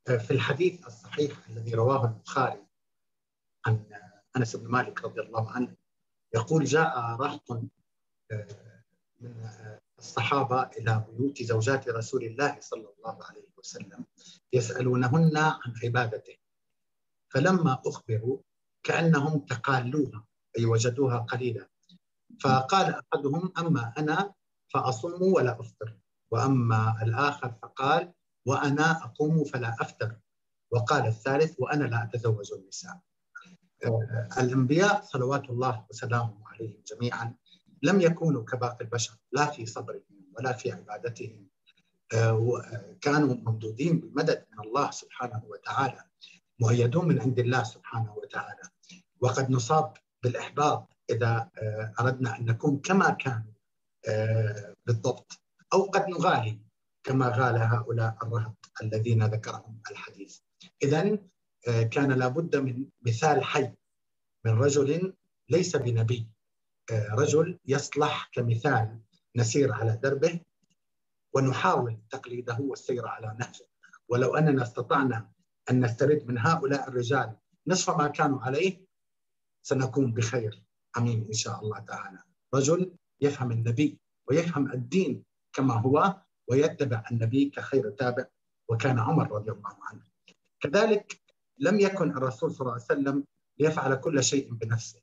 في 0.05 0.31
الحديث 0.31 0.87
الصحيح 0.87 1.49
الذي 1.49 1.75
رواه 1.75 2.05
البخاري 2.05 2.67
عن 3.67 3.85
أنس 4.37 4.57
بن 4.57 4.71
مالك 4.71 5.05
رضي 5.05 5.21
الله 5.21 5.51
عنه 5.51 5.77
يقول 6.35 6.65
جاء 6.65 6.99
رهط 6.99 7.51
آه، 7.53 8.47
من 9.21 9.49
الصحابة 9.99 10.63
إلى 10.63 11.05
بيوت 11.09 11.43
زوجات 11.43 11.89
رسول 11.89 12.25
الله 12.25 12.61
صلى 12.61 12.89
الله 12.99 13.25
عليه 13.25 13.49
وسلم 13.57 14.05
يسألونهن 14.53 15.37
عن 15.37 15.75
عبادته 15.85 16.37
فلما 17.29 17.83
أخبروا 17.87 18.39
كأنهم 18.83 19.39
تقالوها 19.39 20.27
اي 20.59 20.67
وجدوها 20.67 21.19
قليله 21.19 21.67
فقال 22.41 22.95
أحدهم 22.95 23.53
أما 23.59 23.93
أنا 23.99 24.33
فاصوم 24.69 25.23
ولا 25.23 25.61
أفطر. 25.61 25.97
وأما 26.31 27.03
الآخر 27.03 27.55
فقال 27.63 28.13
وأنا 28.47 29.05
أقوم 29.05 29.45
فلا 29.45 29.77
افتر 29.81 30.17
وقال 30.71 31.07
الثالث 31.07 31.55
وأنا 31.59 31.85
لا 31.85 32.05
أتزوج 32.05 32.53
النساء. 32.53 33.01
آه، 33.85 34.29
الأنبياء 34.39 35.03
صلوات 35.05 35.51
الله 35.51 35.87
وسلامه 35.91 36.49
عليهم 36.49 36.83
جميعا 36.87 37.35
لم 37.83 38.01
يكونوا 38.01 38.45
كباقي 38.45 38.85
البشر 38.85 39.15
لا 39.33 39.47
في 39.47 39.67
صبرهم 39.67 40.33
ولا 40.39 40.53
في 40.53 40.73
عبادتهم. 40.73 41.49
آه، 42.15 42.97
كانوا 43.01 43.35
ممدودين 43.35 44.01
بالمدد 44.01 44.47
من 44.53 44.65
الله 44.67 44.91
سبحانه 44.91 45.43
وتعالى 45.47 46.05
مؤيدون 46.61 47.09
من 47.09 47.21
عند 47.21 47.39
الله 47.39 47.63
سبحانه 47.63 48.15
وتعالى. 48.15 48.63
وقد 49.21 49.51
نصاب 49.51 49.95
بالإحباط 50.23 50.89
إذا 51.11 51.51
آه، 51.59 51.95
أردنا 52.01 52.39
أن 52.39 52.45
نكون 52.45 52.79
كما 52.79 53.11
كانوا 53.11 53.53
بالضبط 54.87 55.41
أو 55.73 55.83
قد 55.83 56.09
نغالي 56.09 56.59
كما 57.05 57.29
غال 57.29 57.57
هؤلاء 57.57 58.17
الرهط 58.23 58.71
الذين 58.83 59.25
ذكرهم 59.25 59.83
الحديث. 59.91 60.39
اذا 60.83 61.19
آه، 61.69 61.83
كان 61.83 62.13
لابد 62.13 62.57
من 62.57 62.87
مثال 63.03 63.45
حي 63.45 63.73
من 64.45 64.53
رجل 64.53 65.15
ليس 65.49 65.77
بنبي 65.77 66.29
آه، 66.93 67.15
رجل 67.15 67.59
يصلح 67.67 68.31
كمثال 68.33 69.01
نسير 69.37 69.73
على 69.73 69.99
دربه 70.03 70.41
ونحاول 71.35 71.99
تقليده 72.11 72.57
والسير 72.61 73.09
على 73.09 73.37
نهجه. 73.41 73.67
ولو 74.09 74.37
أننا 74.37 74.63
استطعنا 74.63 75.31
أن 75.71 75.85
نسترد 75.85 76.27
من 76.27 76.39
هؤلاء 76.39 76.89
الرجال 76.89 77.37
نصف 77.67 77.97
ما 77.97 78.09
كانوا 78.09 78.41
عليه 78.41 78.87
سنكون 79.63 80.13
بخير. 80.13 80.63
آمين. 80.99 81.27
إن 81.27 81.33
شاء 81.33 81.61
الله 81.61 81.79
تعالى. 81.79 82.19
رجل 82.55 82.93
يفهم 83.21 83.53
النبي 83.53 83.99
ويفهم 84.29 84.73
الدين 84.73 85.25
كما 85.53 85.75
هو 85.75 86.23
ويتبع 86.49 87.05
النبي 87.11 87.51
كخير 87.51 87.91
تابع. 87.91 88.25
وكان 88.69 88.99
عمر 88.99 89.33
رضي 89.33 89.51
الله 89.51 89.77
عنه. 89.83 90.03
كذلك 90.61 91.21
لم 91.59 91.81
يكن 91.81 92.11
الرسول 92.11 92.53
صلى 92.53 92.61
الله 92.61 92.73
عليه 92.73 92.85
وسلم 92.85 93.25
ليفعل 93.59 93.95
كل 93.95 94.25
شيء 94.25 94.55
بنفسه. 94.55 95.01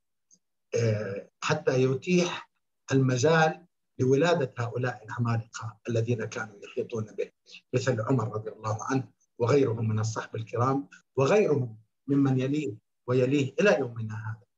آه، 0.75 1.29
حتى 1.43 1.83
يتيح 1.83 2.49
المجال 2.91 3.65
لولادة 3.99 4.53
هؤلاء 4.57 5.05
العمالقة 5.05 5.79
الذين 5.89 6.25
كانوا 6.25 6.55
يحيطون 6.63 7.03
به 7.03 7.31
مثل 7.73 8.01
عمر 8.01 8.33
رضي 8.33 8.51
الله 8.51 8.77
عنه 8.83 9.07
وغيرهم 9.39 9.89
من 9.89 9.99
الصحب 9.99 10.35
الكرام 10.35 10.87
وغيرهم 11.15 11.77
ممن 12.07 12.39
يليه 12.39 12.73
ويليه 13.07 13.53
إلى 13.59 13.79
يومنا 13.79 14.13
هذا. 14.13 14.48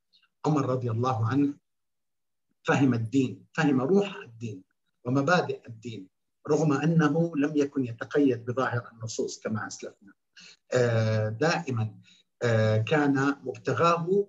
عمر 0.45 0.65
رضي 0.65 0.91
الله 0.91 1.27
عنه 1.27 1.53
فهم 2.63 2.93
الدين 2.93 3.45
فهم 3.53 3.81
روح 3.81 4.15
الدين 4.15 4.63
ومبادئ 5.05 5.67
الدين 5.67 6.07
رغم 6.49 6.73
أنه 6.73 7.37
لم 7.37 7.57
يكن 7.57 7.85
يتقيد 7.85 8.45
بظاهر 8.45 8.89
النصوص 8.91 9.39
كما 9.39 9.67
أسلفنا. 9.67 10.13
آه، 10.73 11.29
دائما 11.29 11.95
آه، 12.43 12.77
كان 12.77 13.35
مبتغاه 13.43 14.27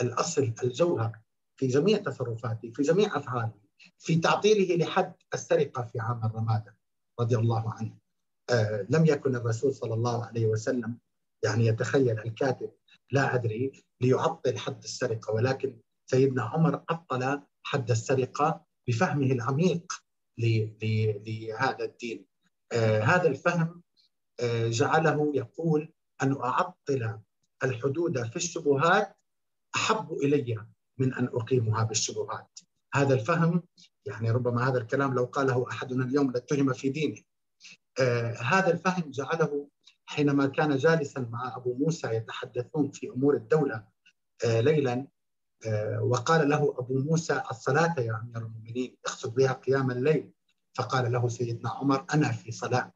الأصل 0.00 0.54
الجوهر 0.62 1.18
في 1.56 1.66
جميع 1.66 1.98
تصرفاته 1.98 2.70
في 2.70 2.82
جميع 2.82 3.16
أفعاله 3.16 3.60
في 3.98 4.16
تعطيله 4.16 4.76
لحد 4.76 5.14
السرقة 5.34 5.82
في 5.82 6.00
عام 6.00 6.24
الرمادة 6.24 6.76
رضي 7.20 7.36
الله 7.36 7.74
عنه. 7.74 7.98
آه، 8.50 8.86
لم 8.90 9.06
يكن 9.06 9.36
الرسول 9.36 9.74
صلى 9.74 9.94
الله 9.94 10.24
عليه 10.24 10.46
وسلم 10.46 10.98
يعني 11.44 11.66
يتخيل 11.66 12.18
الكاتب 12.18 12.70
لا 13.12 13.34
أدري 13.34 13.72
ليعطل 14.00 14.58
حد 14.58 14.82
السرقة. 14.82 15.32
ولكن 15.32 15.80
سيدنا 16.06 16.42
عمر 16.42 16.84
عطل 16.90 17.42
حد 17.62 17.90
السرقة 17.90 18.64
بفهمه 18.88 19.32
العميق 19.32 19.92
لهذا 20.38 21.84
الدين. 21.84 22.26
آه 22.72 23.00
هذا 23.00 23.28
الفهم 23.28 23.82
آه 24.40 24.68
جعله 24.68 25.32
يقول 25.34 25.92
أن 26.22 26.36
أعطل 26.36 27.18
الحدود 27.64 28.22
في 28.22 28.36
الشبهات 28.36 29.16
أحب 29.76 30.12
إلي 30.12 30.66
من 30.98 31.14
أن 31.14 31.26
أقيمها 31.26 31.84
بالشبهات. 31.84 32.60
هذا 32.94 33.14
الفهم 33.14 33.62
يعني 34.06 34.30
ربما 34.30 34.68
هذا 34.68 34.78
الكلام 34.78 35.14
لو 35.14 35.24
قاله 35.24 35.68
أحدنا 35.70 36.04
اليوم 36.04 36.30
لاتهم 36.30 36.72
في 36.72 36.88
دينه. 36.88 37.22
آه 38.00 38.34
هذا 38.34 38.72
الفهم 38.72 39.10
جعله 39.10 39.69
حينما 40.10 40.46
كان 40.46 40.76
جالسا 40.76 41.20
مع 41.20 41.56
أبو 41.56 41.74
موسى 41.74 42.06
يتحدثون 42.14 42.90
في 42.90 43.10
أمور 43.10 43.36
الدولة 43.36 43.84
آه 44.44 44.60
ليلا 44.60 45.06
آه، 45.66 46.02
وقال 46.02 46.48
له 46.48 46.74
أبو 46.78 46.98
موسى 46.98 47.42
الصلاة 47.50 47.94
يا 47.98 48.20
أمير 48.22 48.46
المؤمنين 48.46 48.96
اقصد 49.06 49.34
بها 49.34 49.52
قيام 49.52 49.90
الليل. 49.90 50.30
فقال 50.74 51.12
له 51.12 51.28
سيدنا 51.28 51.70
عمر 51.70 52.04
أنا 52.14 52.32
في 52.32 52.52
صلاة. 52.52 52.92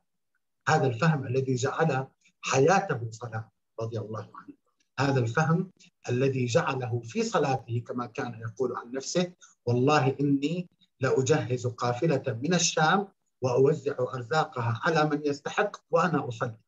هذا 0.69 0.87
الفهم 0.87 1.27
الذي 1.27 1.55
جعل 1.55 2.07
حياته 2.41 3.11
صلاة 3.11 3.51
رضي 3.81 3.99
الله 3.99 4.31
عنه. 4.35 4.55
هذا 4.99 5.21
الفهم 5.21 5.71
الذي 6.09 6.45
جعله 6.47 7.01
في 7.05 7.23
صلاته 7.23 7.85
كما 7.87 8.07
كان 8.07 8.41
يقول 8.41 8.77
عن 8.77 8.93
نفسه 8.93 9.33
والله 9.67 10.17
إني 10.21 10.69
لأجهز 11.01 11.67
قافلة 11.67 12.39
من 12.43 12.55
الشام 12.55 13.09
وأوزع 13.43 13.95
أرزاقها 14.15 14.81
على 14.85 15.11
من 15.11 15.21
يستحق 15.25 15.77
وأنا 15.91 16.29
أصلي. 16.29 16.64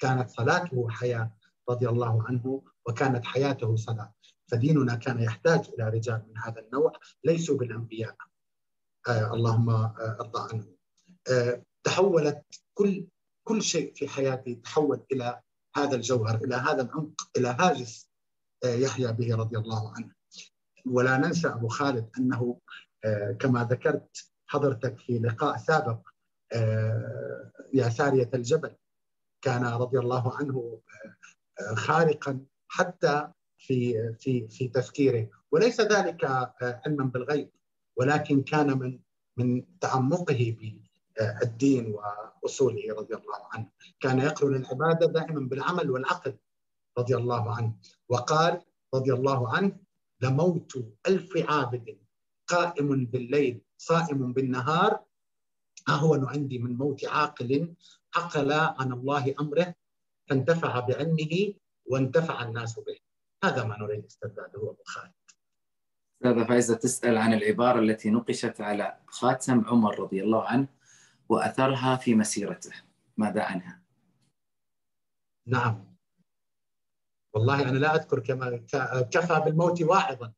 كانت 0.00 0.30
صلاته 0.30 0.88
حياة 0.88 1.30
رضي 1.70 1.88
الله 1.88 2.26
عنه 2.28 2.62
وكانت 2.86 3.24
حياته 3.24 3.76
صلاة. 3.76 4.14
فديننا 4.48 4.94
كان 4.94 5.22
يحتاج 5.22 5.70
إلى 5.74 5.88
رجال 5.88 6.22
من 6.28 6.38
هذا 6.38 6.60
النوع 6.60 6.92
ليسوا 7.24 7.56
بالأنبياء. 7.58 8.16
آه 9.08 9.34
اللهم 9.34 9.70
آه 9.70 10.16
ارضى 10.20 10.54
عنهم. 10.54 10.76
آه 11.30 11.62
تحولت 11.84 12.44
كل 12.74 13.06
كل 13.44 13.62
شيء 13.62 13.94
في 13.94 14.08
حياتي 14.08 14.54
تحول 14.54 15.06
إلى 15.12 15.40
هذا 15.76 15.96
الجوهر 15.96 16.44
إلى 16.44 16.54
هذا 16.54 16.82
العمق 16.82 17.30
إلى 17.36 17.48
هاجس 17.48 18.10
آه 18.64 18.74
يحيى 18.74 19.12
به 19.12 19.36
رضي 19.36 19.58
الله 19.58 19.92
عنه. 19.94 20.12
ولا 20.86 21.16
ننسى 21.16 21.48
أبو 21.48 21.68
خالد 21.68 22.10
أنه 22.18 22.60
آه 23.04 23.32
كما 23.32 23.64
ذكرت 23.64 24.24
حضرتك 24.46 24.98
في 24.98 25.18
لقاء 25.18 25.56
سابق 25.56 26.08
آه 26.52 27.52
يا 27.74 27.88
سارية 27.88 28.30
الجبل 28.34 28.76
كان 29.42 29.64
رضي 29.64 29.98
الله 29.98 30.36
عنه 30.36 30.80
آه، 31.60 31.74
خارقا 31.74 32.40
حتى 32.68 33.28
في 33.58 33.94
في 34.20 34.48
في 34.48 34.68
تفكيره. 34.68 35.30
وليس 35.52 35.80
ذلك 35.80 36.24
آه، 36.24 36.80
علما 36.86 37.04
بالغيب 37.04 37.50
ولكن 37.96 38.42
كان 38.42 38.78
من 38.78 38.98
من 39.36 39.78
تعمقه 39.78 40.56
بالدين 40.58 41.94
وأصوله 41.94 42.94
رضي 42.94 43.14
الله 43.14 43.40
عنه. 43.52 43.66
كان 44.00 44.18
يقرن 44.18 44.56
العباده 44.56 45.06
دائما 45.06 45.40
بالعمل 45.40 45.90
والعقل 45.90 46.36
رضي 46.98 47.16
الله 47.16 47.56
عنه. 47.56 47.74
وقال 48.08 48.60
رضي 48.94 49.12
الله 49.12 49.56
عنه 49.56 49.76
لموت 50.20 50.84
ألف 51.06 51.50
عابد 51.50 51.98
قائم 52.46 53.06
بالليل 53.06 53.60
صائم 53.78 54.32
بالنهار 54.32 55.04
أهون 55.88 56.28
عندي 56.28 56.58
من 56.58 56.76
موت 56.76 57.04
عاقل 57.04 57.74
عقل 58.16 58.52
عن 58.52 58.92
الله 58.92 59.34
أمره 59.40 59.74
فانتفع 60.30 60.80
بعلمه 60.80 61.54
وانتفع 61.86 62.42
الناس 62.42 62.78
به 62.78 62.98
هذا 63.44 63.64
ما 63.64 63.78
نريد 63.78 64.04
استرداده 64.04 64.58
أبو 64.58 64.82
خالد. 64.86 65.12
أستاذة 66.22 66.44
فايزة 66.44 66.74
تسأل 66.74 67.18
عن 67.18 67.34
العبارة 67.34 67.78
التي 67.78 68.10
نقشت 68.10 68.60
على 68.60 69.00
خاتم 69.06 69.64
عمر 69.64 70.00
رضي 70.00 70.22
الله 70.22 70.44
عنه 70.44 70.68
وأثرها 71.28 71.96
في 71.96 72.14
مسيرته، 72.14 72.72
ماذا 73.16 73.42
عنها؟ 73.42 73.82
نعم. 75.46 75.96
والله 77.34 77.68
أنا 77.68 77.78
لا 77.78 77.94
أذكر 77.94 78.20
كما 78.20 78.66
كفى 79.10 79.40
بالموت 79.44 79.82
واعظا. 79.82 80.32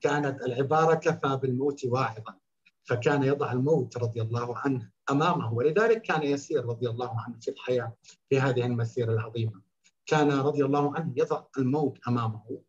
كانت 0.00 0.42
العبارة 0.42 0.94
كفى 0.94 1.36
بالموت 1.42 1.84
واعظا. 1.84 2.38
فكان 2.84 3.22
يضع 3.22 3.52
الموت 3.52 3.96
رضي 3.96 4.22
الله 4.22 4.58
عنه 4.58 4.93
أمامه 5.10 5.52
ولذلك 5.52 6.02
كان 6.02 6.22
يسير 6.22 6.64
رضي 6.64 6.88
الله 6.88 7.20
عنه 7.20 7.38
في 7.40 7.50
الحياة 7.50 7.92
في 8.28 8.40
هذه 8.40 8.66
المسيرة 8.66 9.12
العظيمة. 9.12 9.60
كان 10.06 10.32
رضي 10.32 10.64
الله 10.64 10.96
عنه 10.96 11.12
يضع 11.16 11.44
الموت 11.58 11.98
أمامه 12.08 12.60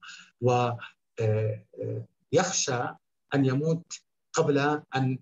ويخشى 2.31 2.83
أن 3.35 3.45
يموت 3.45 4.01
قبل 4.33 4.81
أن 4.95 5.19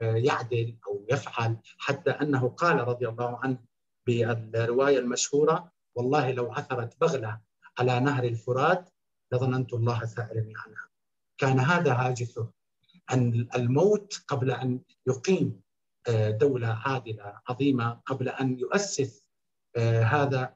يعدل 0.00 0.76
أو 0.86 1.06
يفعل 1.10 1.56
حتى 1.78 2.10
أنه 2.10 2.48
قال 2.48 2.88
رضي 2.88 3.08
الله 3.08 3.38
عنه 3.42 3.58
بالرواية 4.06 4.98
المشهورة 4.98 5.72
والله 5.94 6.30
لو 6.32 6.52
عثرت 6.52 7.00
بغلة 7.00 7.40
على 7.78 8.00
نهر 8.00 8.24
الفرات 8.24 8.90
لظننت 9.32 9.72
الله 9.72 10.04
سائلني 10.04 10.52
عنها. 10.56 10.88
كان 11.38 11.60
هذا 11.60 11.92
هاجسه 11.92 12.50
أن 13.12 13.48
الموت 13.56 14.24
قبل 14.28 14.50
أن 14.50 14.80
يقيم 15.06 15.60
آه، 16.10 16.30
دولة 16.30 16.68
عادلة 16.68 17.40
عظيمة 17.48 18.00
قبل 18.06 18.28
أن 18.28 18.58
يؤسس 18.58 19.24
آه، 19.76 20.02
هذا 20.02 20.54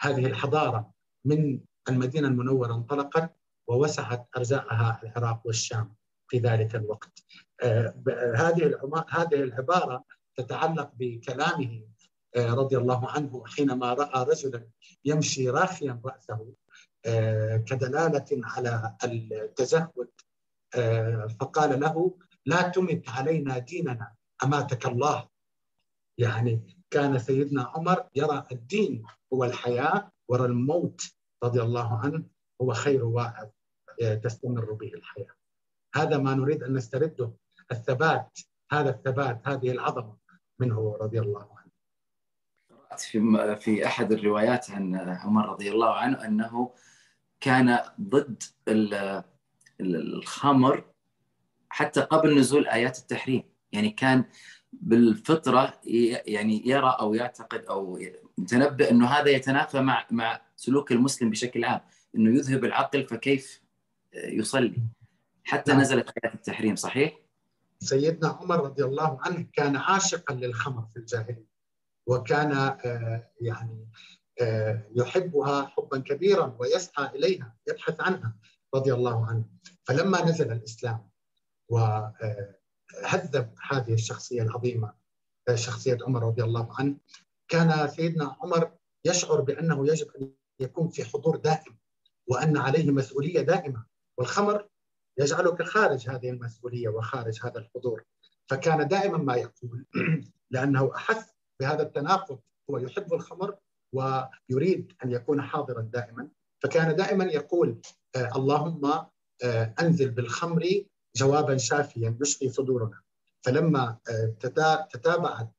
هذه 0.00 0.26
الحضارة 0.26 0.92
من 1.24 1.60
المدينة 1.88 2.28
المنورة 2.28 2.74
انطلقت 2.74 3.36
ووسعت 3.68 4.28
أرزاقها 4.36 5.00
العراق 5.02 5.46
والشام 5.46 5.94
في 6.28 6.38
ذلك 6.38 6.74
الوقت. 6.74 7.24
آه، 7.62 7.94
هذه 8.36 8.80
هذه 9.08 9.34
العبارة 9.34 10.04
تتعلق 10.36 10.90
بكلامه 10.94 11.82
رضي 12.36 12.76
الله 12.76 13.10
عنه 13.10 13.44
حينما 13.46 13.94
رأى 13.94 14.24
رجلا 14.24 14.66
يمشي 15.04 15.50
راخيا 15.50 16.00
رأسه 16.04 16.54
كدلالة 17.66 18.26
على 18.32 18.96
التزهد 19.04 20.08
آه، 20.74 21.26
فقال 21.40 21.80
له 21.80 22.18
لا 22.46 22.62
تمت 22.62 23.08
علينا 23.08 23.58
ديننا 23.58 24.14
أماتك 24.42 24.86
الله. 24.86 25.28
يعني 26.18 26.76
كان 26.90 27.18
سيدنا 27.18 27.62
عمر 27.62 28.08
يرى 28.14 28.46
الدين 28.52 29.02
هو 29.32 29.44
الحياة 29.44 30.12
ورى 30.28 30.44
الموت 30.44 31.02
رضي 31.44 31.62
الله 31.62 31.98
عنه 31.98 32.24
هو 32.62 32.72
خير 32.72 33.04
واعظ 33.04 33.48
آه، 34.02 34.14
تستمر 34.14 34.72
به 34.72 34.94
الحياة. 34.94 35.34
هذا 35.94 36.18
ما 36.18 36.34
نريد 36.34 36.62
أن 36.62 36.74
نسترده 36.74 37.32
الثبات 37.72 38.38
هذا 38.72 38.90
الثبات 38.90 39.48
هذه 39.48 39.70
العظمة 39.70 40.16
منه 40.58 40.96
رضي 41.00 41.20
الله 41.20 41.48
عنه. 41.58 41.70
في 42.98 43.56
في 43.56 43.86
أحد 43.86 44.12
الروايات 44.12 44.70
عن 44.70 44.94
عمر 44.94 45.48
رضي 45.48 45.70
الله 45.70 45.94
عنه 45.94 46.24
أنه 46.24 46.74
كان 47.40 47.78
ضد 48.00 48.42
الخمر 49.80 50.84
حتى 51.68 52.00
قبل 52.00 52.38
نزول 52.38 52.68
آيات 52.68 52.98
التحريم. 52.98 53.53
يعني 53.74 53.90
كان 53.90 54.24
بالفطرة 54.72 55.80
يعني 56.26 56.62
يرى 56.68 56.96
أو 57.00 57.14
يعتقد 57.14 57.64
أو 57.64 57.98
متنبئ 58.38 58.90
إنه 58.90 59.06
هذا 59.06 59.30
يتنافى 59.30 59.80
مع 59.80 60.06
مع 60.10 60.40
سلوك 60.56 60.92
المسلم 60.92 61.30
بشكل 61.30 61.64
عام 61.64 61.80
إنه 62.16 62.38
يذهب 62.38 62.64
العقل 62.64 63.06
فكيف 63.06 63.60
يصلي 64.14 64.82
حتى 65.44 65.72
نعم. 65.72 65.80
نزلت 65.80 66.10
آيات 66.24 66.34
التحريم 66.34 66.76
صحيح؟ 66.76 67.18
سيدنا 67.78 68.28
عمر 68.28 68.64
رضي 68.64 68.84
الله 68.84 69.18
عنه 69.20 69.46
كان 69.52 69.76
عاشقا 69.76 70.34
للخمر 70.34 70.86
في 70.92 70.96
الجاهلية 70.96 71.46
وكان 72.06 72.52
آه، 72.52 73.30
يعني 73.40 73.88
آه، 74.40 74.88
يحبها 74.96 75.66
حبا 75.66 75.98
كبيرا 75.98 76.56
ويسعى 76.58 77.06
إليها 77.06 77.54
يبحث 77.68 78.00
عنها 78.00 78.36
رضي 78.74 78.94
الله 78.94 79.26
عنه 79.26 79.44
فلما 79.84 80.24
نزل 80.24 80.52
الإسلام 80.52 81.08
وهذب 83.02 83.54
هذه 83.70 83.92
الشخصية 83.92 84.42
العظيمة 84.42 84.92
شخصية 85.54 85.98
عمر 86.06 86.22
رضي 86.22 86.44
الله 86.44 86.68
عنه. 86.78 86.96
كان 87.48 87.88
سيدنا 87.88 88.36
عمر 88.40 88.72
يشعر 89.04 89.40
بأنه 89.40 89.88
يجب 89.88 90.06
أن 90.20 90.32
يكون 90.60 90.88
في 90.88 91.04
حضور 91.04 91.36
دائم 91.36 91.78
وأن 92.26 92.56
عليه 92.56 92.90
مسؤولية 92.90 93.40
دائمة. 93.40 93.86
والخمر 94.18 94.68
يجعلك 95.18 95.62
خارج 95.62 96.08
هذه 96.08 96.30
المسؤولية 96.30 96.88
وخارج 96.88 97.40
هذا 97.42 97.58
الحضور. 97.58 98.04
فكان 98.50 98.88
دائما 98.88 99.18
ما 99.18 99.34
يقول 99.34 99.86
لأنه 100.50 100.94
أحس 100.94 101.34
بهذا 101.60 101.82
التناقض. 101.82 102.38
هو 102.70 102.78
يحب 102.78 103.14
الخمر 103.14 103.56
ويريد 103.92 104.92
أن 105.04 105.10
يكون 105.10 105.42
حاضرا 105.42 105.80
دائما. 105.80 106.28
فكان 106.62 106.96
دائما 106.96 107.24
يقول 107.24 107.80
آه، 108.16 108.36
اللهم 108.36 108.84
آه، 109.44 109.74
أنزل 109.80 110.10
بالخمر 110.10 110.84
جوابا 111.16 111.56
شافيا 111.56 112.18
يشفي 112.20 112.48
صدورنا. 112.50 113.00
فلما 113.42 113.98
آه، 114.10 114.34
تتابعت 114.92 115.54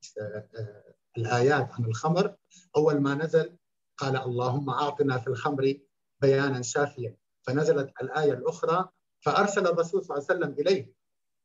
الآيات 1.18 1.72
عن 1.74 1.86
الخمر 1.86 2.36
أول 2.78 3.00
ما 3.00 3.16
نزل 3.16 3.58
قال 3.98 4.18
اللهم 4.18 4.70
أعطنا 4.70 5.18
في 5.18 5.28
الخمر 5.28 5.74
بيانا 6.22 6.62
شافيا. 6.62 7.16
فنزلت 7.42 7.92
الآية 8.02 8.34
الأخرى 8.34 8.90
فأرسل 9.22 9.68
الرسول 9.68 10.04
صلى 10.04 10.18
الله 10.18 10.28
عليه 10.30 10.40
وسلم 10.40 10.56
إليه 10.60 10.94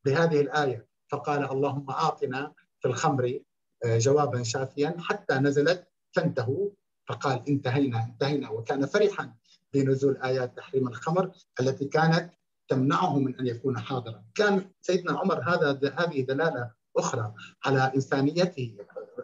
بهذه 0.05 0.41
الآية. 0.41 0.87
فقال 1.09 1.51
اللهم 1.51 1.91
أعطنا 1.91 2.53
في 2.81 2.89
الخمر 2.89 3.41
جوابا 3.85 4.43
شافيا 4.43 4.97
حتى 4.99 5.35
نزلت 5.35 5.89
فانتهوا. 6.13 6.71
فقال 7.09 7.49
انتهينا 7.49 8.05
انتهينا. 8.05 8.51
وكان 8.51 8.87
فرحا 8.87 9.35
بنزول 9.75 10.17
آيات 10.17 10.57
تحريم 10.57 10.89
الخمر 10.89 11.33
التي 11.61 11.85
كانت 11.85 12.33
تمنعه 12.71 13.19
من 13.19 13.39
أن 13.41 13.47
يكون 13.47 13.79
حاضرا. 13.79 14.25
كان 14.35 14.71
سيدنا 14.81 15.19
عمر 15.19 15.41
هذا 15.41 15.95
هذه 15.99 16.21
دلالة 16.23 16.71
أخرى 16.97 17.35
على 17.65 17.93
إنسانيته. 17.95 18.77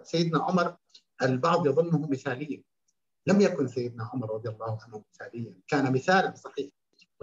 سيدنا 0.02 0.42
عمر 0.42 0.76
البعض 1.22 1.66
يظنه 1.66 2.08
مثاليا. 2.08 2.62
لم 3.26 3.40
يكن 3.40 3.66
سيدنا 3.66 4.04
عمر 4.04 4.34
رضي 4.34 4.48
الله 4.48 4.78
عنه 4.82 5.04
مثاليا. 5.12 5.54
كان 5.68 5.92
مثالا 5.92 6.34
صحيح 6.34 6.70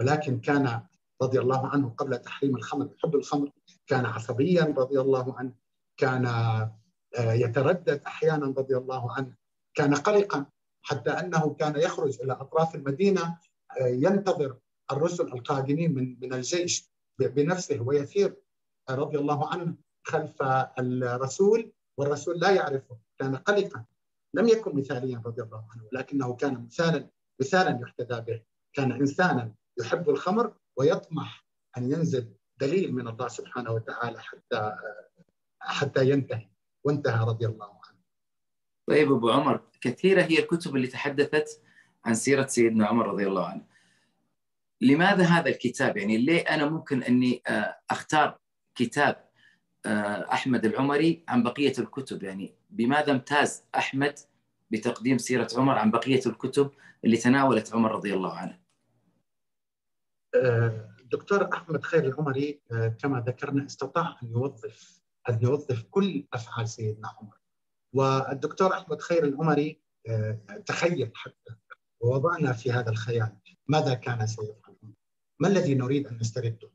ولكن 0.00 0.40
كان 0.40 0.82
رضي 1.22 1.40
الله 1.40 1.66
عنه 1.66 1.88
قبل 1.98 2.18
تحريم 2.18 2.56
الخمر 2.56 2.90
يحب 2.98 3.14
الخمر 3.14 3.50
كان 3.86 4.06
عصبيا 4.06 4.74
رضي 4.78 5.00
الله 5.00 5.38
عنه 5.38 5.52
كان 5.96 6.26
آه، 6.26 7.32
يتردد 7.32 8.02
أحيانا 8.06 8.46
رضي 8.46 8.76
الله 8.76 9.12
عنه 9.12 9.34
كان 9.74 9.94
قلقا 9.94 10.46
حتى 10.82 11.10
أنه 11.10 11.54
كان 11.54 11.76
يخرج 11.76 12.20
إلى 12.20 12.32
أطراف 12.32 12.74
المدينة 12.74 13.38
آه، 13.80 13.86
ينتظر 13.86 14.56
الرسل 14.92 15.24
القادمين 15.24 15.94
من 15.94 16.16
من 16.20 16.34
الجيش 16.34 16.90
بنفسه 17.18 17.80
ويسير 17.80 18.36
رضي 18.90 19.18
الله 19.18 19.52
عنه 19.52 19.74
خلف 20.02 20.42
الرسول 20.78 21.72
والرسول 21.96 22.38
لا 22.40 22.50
يعرفه 22.50 22.98
كان 23.18 23.36
قلقا. 23.36 23.84
لم 24.34 24.48
يكن 24.48 24.76
مثاليا 24.76 25.22
رضي 25.26 25.42
الله 25.42 25.64
عنه 25.72 25.88
ولكنه 25.92 26.34
كان 26.36 26.66
مثالا 26.66 27.10
مثالا 27.40 27.80
يحتذى 27.82 28.20
به. 28.20 28.42
كان 28.72 28.92
انسانا 28.92 29.54
يحب 29.80 30.10
الخمر 30.10 30.54
ويطمح 30.76 31.46
أن 31.78 31.92
ينزل 31.92 32.34
دليل 32.60 32.94
من 32.94 33.08
الله 33.08 33.28
سبحانه 33.28 33.70
وتعالى 33.70 34.20
حتى 34.20 34.56
آه، 34.56 35.08
حتى 35.60 36.10
ينتهي. 36.10 36.48
وانتهى 36.84 37.26
رضي 37.26 37.46
الله 37.46 37.66
عنه. 37.66 37.98
طيب 38.86 39.12
أبو 39.12 39.30
عمر 39.30 39.60
كثيرة 39.80 40.22
هي 40.22 40.38
الكتب 40.38 40.76
اللي 40.76 40.86
تحدثت 40.86 41.60
عن 42.04 42.14
سيرة 42.14 42.46
سيدنا 42.46 42.86
عمر 42.86 43.06
رضي 43.06 43.26
الله 43.26 43.46
عنه. 43.46 43.73
لماذا 44.84 45.24
هذا 45.24 45.48
الكتاب؟ 45.48 45.96
يعني 45.96 46.18
ليه 46.18 46.40
أنا 46.40 46.66
ممكن 46.66 47.02
أني 47.02 47.42
آه، 47.48 47.76
أختار 47.90 48.38
كتاب 48.74 49.28
آه، 49.86 50.32
أحمد 50.32 50.64
العمري 50.64 51.24
عن 51.28 51.42
بقية 51.42 51.72
الكتب؟ 51.78 52.22
يعني 52.22 52.54
بماذا 52.70 53.12
امتاز 53.12 53.64
أحمد 53.74 54.18
بتقديم 54.70 55.18
سيرة 55.18 55.48
عمر 55.56 55.78
عن 55.78 55.90
بقية 55.90 56.20
الكتب 56.26 56.70
اللي 57.04 57.16
تناولت 57.16 57.74
عمر 57.74 57.92
رضي 57.92 58.14
الله 58.14 58.32
عنه؟ 58.32 58.58
آه، 60.34 60.90
أحمد 61.52 61.84
خير 61.84 62.04
العمري 62.04 62.60
كما 62.98 63.24
ذكرنا 63.26 63.66
استطاع 63.66 64.16
أن 64.22 64.30
يوظف 64.30 65.02
أن 65.28 65.38
يوظف 65.42 65.82
كل 65.82 66.24
أفعال 66.32 66.68
سيدنا 66.68 67.08
عمر 67.08 67.38
والدكتور 67.92 68.74
أحمد 68.74 69.00
خير 69.00 69.24
العمري 69.24 69.80
تخيل 70.66 71.12
حتى 71.14 71.54
ووضعنا 72.00 72.52
في 72.52 72.72
هذا 72.72 72.90
الخيال 72.90 73.36
ماذا 73.68 73.94
كان 73.94 74.26
سيفعل 74.26 74.63
ما 75.44 75.50
الذي 75.50 75.74
نريد 75.74 76.06
أن 76.06 76.18
نسترده؟ 76.20 76.70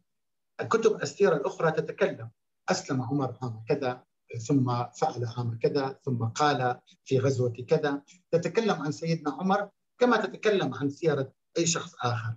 الكتب 0.61 1.01
السيرة 1.01 1.35
الأخرى 1.35 1.71
تتكلم. 1.71 2.29
أسلم 2.69 3.01
عمر 3.01 3.37
عام 3.41 3.63
كذا 3.67 4.03
ثم 4.47 4.85
فعل 4.85 5.25
عام 5.25 5.59
كذا 5.59 5.99
ثم 6.05 6.25
قال 6.25 6.79
في 7.03 7.19
غزوة 7.19 7.53
كذا. 7.67 8.01
تتكلم 8.31 8.81
عن 8.81 8.91
سيدنا 8.91 9.31
عمر 9.31 9.69
كما 9.97 10.25
تتكلم 10.25 10.73
عن 10.73 10.89
سيرة 10.89 11.33
أي 11.57 11.65
شخص 11.65 11.95
آخر. 12.03 12.33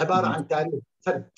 عبارة 0.00 0.26
عن 0.26 0.48
تاريخ 0.48 0.82
فرد 1.00 1.30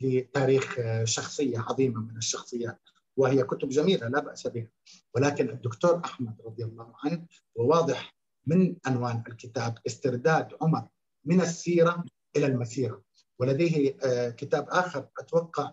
لتاريخ 0.00 0.76
شخصية 1.04 1.58
عظيمة 1.58 2.00
من 2.00 2.16
الشخصيات 2.16 2.80
وهي 3.16 3.42
كتب 3.42 3.68
جميلة 3.68 4.08
لا 4.08 4.20
بأس 4.20 4.46
بها. 4.46 4.68
ولكن 5.14 5.50
الدكتور 5.50 6.04
أحمد 6.04 6.40
رضي 6.46 6.64
الله 6.64 6.94
عنه 7.04 7.26
وواضح 7.54 8.16
من 8.46 8.76
عنوان 8.86 9.22
الكتاب 9.28 9.78
استرداد 9.86 10.48
عمر 10.60 10.88
من 11.24 11.40
السيرة 11.40 12.04
إلى 12.36 12.46
المسيرة. 12.46 13.09
ولديه 13.40 13.96
آه، 14.04 14.30
كتاب 14.30 14.68
آخر. 14.68 15.08
أتوقع 15.18 15.72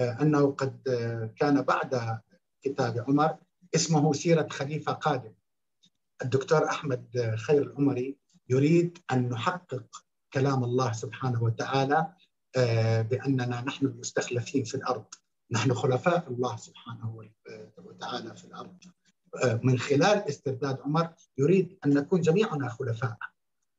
أنه 0.00 0.52
قد 0.52 0.80
كان 1.36 1.62
بعد 1.62 2.20
كتاب 2.62 3.04
عمر 3.08 3.36
اسمه 3.74 4.12
سيرة 4.12 4.48
خليفة 4.50 4.92
قادم. 4.92 5.32
الدكتور 6.22 6.64
أحمد 6.68 7.34
خير 7.38 7.62
العمري 7.62 8.16
يريد 8.48 8.98
أن 9.12 9.28
نحقق 9.28 10.04
كلام 10.32 10.64
الله 10.64 10.92
سبحانه 10.92 11.42
وتعالى 11.42 12.12
بأننا 13.10 13.60
نحن 13.60 13.86
المستخلفين 13.86 14.64
في 14.64 14.74
الأرض. 14.74 15.04
نحن 15.50 15.74
خلفاء 15.74 16.28
الله 16.28 16.56
سبحانه 16.56 17.28
وتعالى 17.78 18.36
في 18.36 18.44
الأرض. 18.44 18.76
من 19.62 19.78
خلال 19.78 20.28
استرداد 20.28 20.80
عمر 20.80 21.14
يريد 21.38 21.78
أن 21.84 21.94
نكون 21.94 22.20
جميعنا 22.20 22.68
خلفاء. 22.68 23.16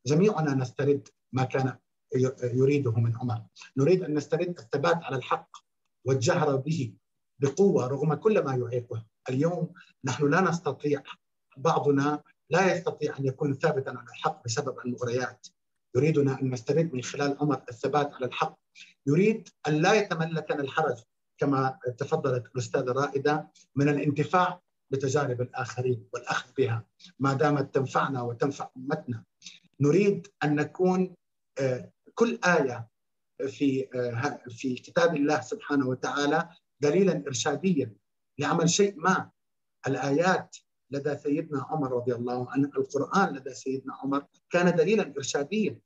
جميعنا 0.06 0.54
نسترد 0.54 1.08
ما 1.32 1.44
كان 1.44 1.76
يريده 2.42 2.92
من 2.92 3.16
عمر. 3.16 3.42
نريد 3.76 4.02
أن 4.02 4.14
نسترد 4.14 4.58
الثبات 4.58 5.04
على 5.04 5.16
الحق 5.16 5.56
والجهر 6.04 6.56
به 6.56 6.94
بقوة 7.38 7.86
رغم 7.86 8.14
كل 8.14 8.44
ما 8.44 8.54
يعيقه. 8.54 9.06
اليوم 9.28 9.72
نحن 10.04 10.30
لا 10.30 10.40
نستطيع 10.40 11.02
بعضنا 11.56 12.22
لا 12.50 12.74
يستطيع 12.74 13.18
أن 13.18 13.26
يكون 13.26 13.54
ثابتا 13.54 13.90
على 13.90 14.08
الحق 14.08 14.44
بسبب 14.44 14.78
المغريات. 14.84 15.46
يريدنا 15.96 16.40
أن 16.40 16.50
نسترد 16.50 16.94
من 16.94 17.02
خلال 17.02 17.36
عمر 17.40 17.62
الثبات 17.68 18.14
على 18.14 18.26
الحق. 18.26 18.58
يريد 19.06 19.48
أن 19.68 19.74
لا 19.74 19.94
يتملكنا 19.94 20.60
الحرج 20.60 20.96
كما 21.38 21.78
تفضلت 21.98 22.46
الأستاذة 22.46 22.92
رائده 22.92 23.50
من 23.76 23.88
الانتفاع 23.88 24.60
بتجارب 24.90 25.40
الآخرين 25.40 26.08
والأخذ 26.12 26.50
بها. 26.58 26.84
ما 27.18 27.32
دامت 27.32 27.74
تنفعنا 27.74 28.22
وتنفع 28.22 28.70
أمتنا. 28.76 29.24
نريد 29.80 30.28
أن 30.44 30.54
نكون 30.54 31.14
كل 32.18 32.38
آية 32.44 32.88
في 33.48 33.88
في 34.48 34.74
كتاب 34.74 35.16
الله 35.16 35.40
سبحانه 35.40 35.88
وتعالى 35.88 36.48
دليلا 36.80 37.24
ارشاديا 37.26 37.94
لعمل 38.38 38.70
شيء 38.70 38.94
ما. 38.96 39.30
الآيات 39.86 40.56
لدى 40.90 41.16
سيدنا 41.16 41.66
عمر 41.70 41.92
رضي 41.92 42.14
الله 42.14 42.50
عنه 42.50 42.70
القرآن 42.76 43.36
لدى 43.36 43.54
سيدنا 43.54 43.94
عمر 43.94 44.24
كان 44.50 44.76
دليلا 44.76 45.14
ارشاديا 45.16 45.78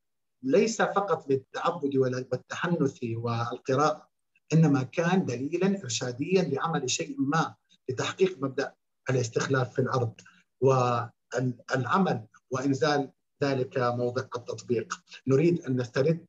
ليس 0.42 0.82
فقط 0.82 1.30
للتعبد 1.30 1.96
والتحنث 1.96 2.98
والقراءة 3.02 4.08
إنما 4.52 4.82
كان 4.82 5.24
دليلا 5.24 5.82
ارشاديا 5.82 6.42
لعمل 6.42 6.90
شيء 6.90 7.16
ما 7.20 7.54
لتحقيق 7.88 8.38
مبدأ 8.42 8.74
الاستخلاف 9.10 9.72
في 9.74 9.78
الأرض. 9.78 10.14
والعمل 10.60 12.26
وإنزال 12.50 13.12
ذلك 13.42 13.78
موضع 13.78 14.22
التطبيق. 14.22 14.94
نريد 15.26 15.62
أن 15.66 15.80
نسترد 15.80 16.26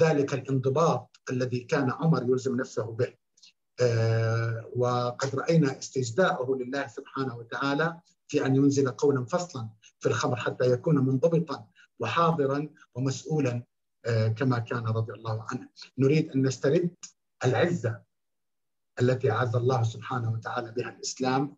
ذلك 0.00 0.34
الانضباط 0.34 1.20
الذي 1.30 1.60
كان 1.60 1.90
عمر 1.90 2.22
يلزم 2.22 2.56
نفسه 2.56 2.86
به. 2.98 3.20
وقد 4.76 5.30
رأينا 5.34 5.78
استجداءه 5.78 6.48
لله 6.60 6.86
سبحانه 6.86 7.36
وتعالى 7.36 8.00
في 8.28 8.46
أن 8.46 8.56
ينزل 8.56 8.90
قولا 8.90 9.24
فصلا 9.24 9.68
في 10.00 10.08
الخمر 10.08 10.36
حتى 10.36 10.64
يكون 10.72 10.98
منضبطا 10.98 11.66
وحاضرا 12.00 12.68
ومسؤولا 12.94 13.62
كما 14.36 14.58
كان 14.58 14.86
رضي 14.86 15.12
الله 15.12 15.46
عنه. 15.50 15.68
نريد 15.98 16.30
أن 16.30 16.46
نسترد 16.46 16.94
العزة 17.44 18.02
التي 19.00 19.30
اعز 19.30 19.56
الله 19.56 19.82
سبحانه 19.82 20.32
وتعالى 20.32 20.70
بها 20.72 20.88
الإسلام 20.88 21.56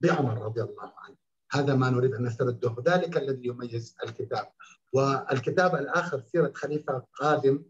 بعمر 0.00 0.42
رضي 0.42 0.62
الله 0.62 0.92
عنه. 0.98 1.17
هذا 1.50 1.74
ما 1.74 1.90
نريد 1.90 2.14
أن 2.14 2.22
نسترده 2.22 2.76
ذلك 2.86 3.16
الذي 3.16 3.46
يميز 3.46 3.94
الكتاب. 4.04 4.52
والكتاب 4.92 5.74
الآخر 5.74 6.22
سيرة 6.32 6.52
خليفة 6.54 7.04
قادم 7.14 7.64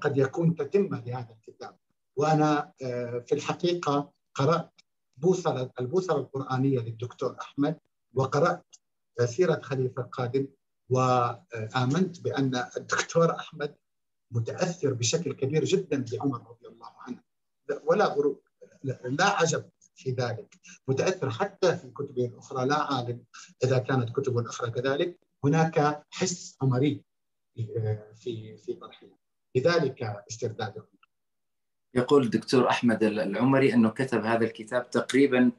قد 0.00 0.16
يكون 0.18 0.54
تتمة 0.54 1.04
لهذا 1.04 1.36
الكتاب. 1.38 1.76
وأنا 2.16 2.72
في 3.26 3.32
الحقيقة 3.32 4.12
قرأت 4.34 4.70
بوصلة 5.16 5.70
البوصلة 5.80 6.16
القرآنية 6.16 6.80
للدكتور 6.80 7.36
أحمد 7.40 7.78
وقرأت 8.14 8.64
سيرة 9.24 9.60
خليفة 9.60 10.02
قادم 10.02 10.48
وآمنت 10.90 12.20
بأن 12.20 12.64
الدكتور 12.76 13.36
أحمد 13.36 13.74
متأثر 14.30 14.92
بشكل 14.92 15.32
كبير 15.32 15.64
جدا 15.64 16.04
بعمر 16.12 16.50
رضي 16.50 16.68
الله 16.68 16.90
عنه. 16.98 17.22
ولا 17.84 18.04
غروب 18.06 18.42
لا 18.84 19.24
عجب. 19.24 19.70
في 20.00 20.10
ذلك. 20.10 20.54
متأثر 20.88 21.30
حتى 21.30 21.76
في 21.76 21.90
كتبه 21.90 22.24
الأخرى 22.24 22.66
لا 22.66 22.94
عالم 22.94 23.24
إذا 23.64 23.78
كانت 23.78 24.10
كتبه 24.10 24.40
الاخرى 24.40 24.70
كذلك. 24.70 25.18
هناك 25.44 26.02
حس 26.10 26.56
عمري 26.62 27.04
في 28.14 28.56
في 28.56 28.72
طرحه 28.80 29.06
لذلك 29.56 30.02
استرداد. 30.30 30.72
عمر 30.78 31.08
يقول 31.94 32.22
الدكتور 32.24 32.68
أحمد 32.70 33.02
العمري 33.02 33.74
أنه 33.74 33.90
كتب 33.90 34.24
هذا 34.24 34.44
الكتاب 34.44 34.90
تقريبا 34.90 35.52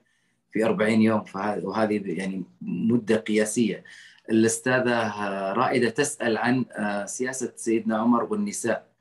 في 0.52 0.66
40 0.66 1.02
يوم 1.02 1.26
وهذه 1.36 2.18
يعني 2.18 2.44
مدة 2.62 3.18
قياسية. 3.18 3.84
الأستاذة 4.30 5.22
رائدة 5.54 5.90
تسأل 5.90 6.38
عن 6.38 6.66
سياسة 7.08 7.54
سيدنا 7.56 7.98
عمر 7.98 8.24
والنساء. 8.24 8.92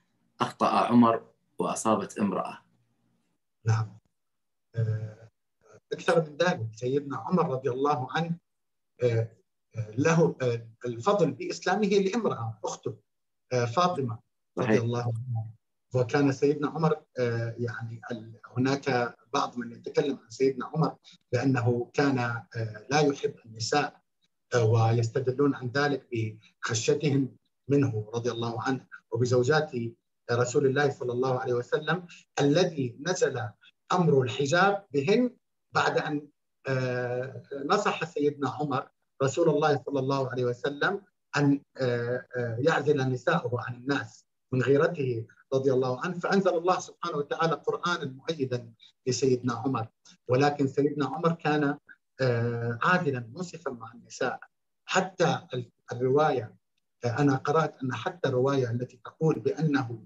أخطأ 0.41 0.69
عمر 0.69 1.23
وأصابت 1.59 2.19
امرأة. 2.19 2.59
نعم. 3.65 3.99
أكثر 5.93 6.31
من 6.31 6.37
ذلك. 6.37 6.67
سيدنا 6.75 7.17
عمر 7.17 7.51
رضي 7.51 7.71
الله 7.71 8.09
عنه 8.11 8.37
له 9.99 10.37
الفضل 10.87 11.31
بإسلامه 11.31 11.89
لامرأة 11.89 12.59
أخته 12.65 12.97
فاطمة 13.51 14.19
رضي 14.59 14.79
الله 14.79 15.03
عنها. 15.03 15.47
وكان 15.95 16.33
سيدنا 16.33 16.69
عمر 16.69 17.03
يعني 17.59 18.01
هناك 18.57 19.17
بعض 19.33 19.59
من 19.59 19.73
يتكلم 19.73 20.19
عن 20.25 20.31
سيدنا 20.31 20.67
عمر 20.67 20.97
بأنه 21.33 21.91
كان 21.93 22.43
لا 22.91 23.01
يحب 23.01 23.35
النساء 23.47 24.01
ويستدلون 24.57 25.55
عن 25.55 25.71
ذلك 25.75 26.09
بخشيتهم 26.13 27.37
منه 27.69 28.11
رضي 28.15 28.31
الله 28.31 28.63
عنه 28.63 28.87
وبزوجات 29.11 29.73
رسول 30.33 30.67
الله 30.67 30.91
صلى 30.91 31.13
الله 31.13 31.41
عليه 31.41 31.55
وسلم 31.55 32.07
الذي 32.41 32.97
نزل 33.01 33.49
أمر 33.93 34.23
الحجاب 34.23 34.85
بهن 34.93 35.31
بعد 35.73 35.99
أن 35.99 36.29
نصح 37.65 38.05
سيدنا 38.05 38.51
عمر 38.51 38.89
رسول 39.23 39.49
الله 39.49 39.83
صلى 39.87 39.99
الله 40.01 40.31
عليه 40.31 40.45
وسلم 40.45 41.03
أن 41.37 41.63
يعزل 42.59 43.09
نساءه 43.09 43.51
عن 43.61 43.75
الناس 43.75 44.25
من 44.53 44.63
غيرته 44.63 45.27
رضي 45.55 45.73
الله 45.73 46.01
عنه 46.05 46.19
فأنزل 46.19 46.55
الله 46.55 46.79
سبحانه 46.81 47.17
وتعالى 47.17 47.53
قرآنا 47.53 48.05
مؤيدا 48.05 48.73
لسيدنا 49.07 49.55
عمر. 49.55 49.89
ولكن 50.29 50.67
سيدنا 50.67 51.07
عمر 51.07 51.33
كان 51.33 51.79
عادلا 52.83 53.31
منصفا 53.35 53.71
مع 53.71 53.93
النساء. 53.93 54.41
حتى 54.85 55.41
الرواية 55.93 56.55
أنا 57.05 57.37
قرأت 57.37 57.83
أن 57.83 57.95
حتى 57.95 58.29
الرواية 58.29 58.71
التي 58.71 59.01
تقول 59.05 59.39
بأنه 59.39 60.05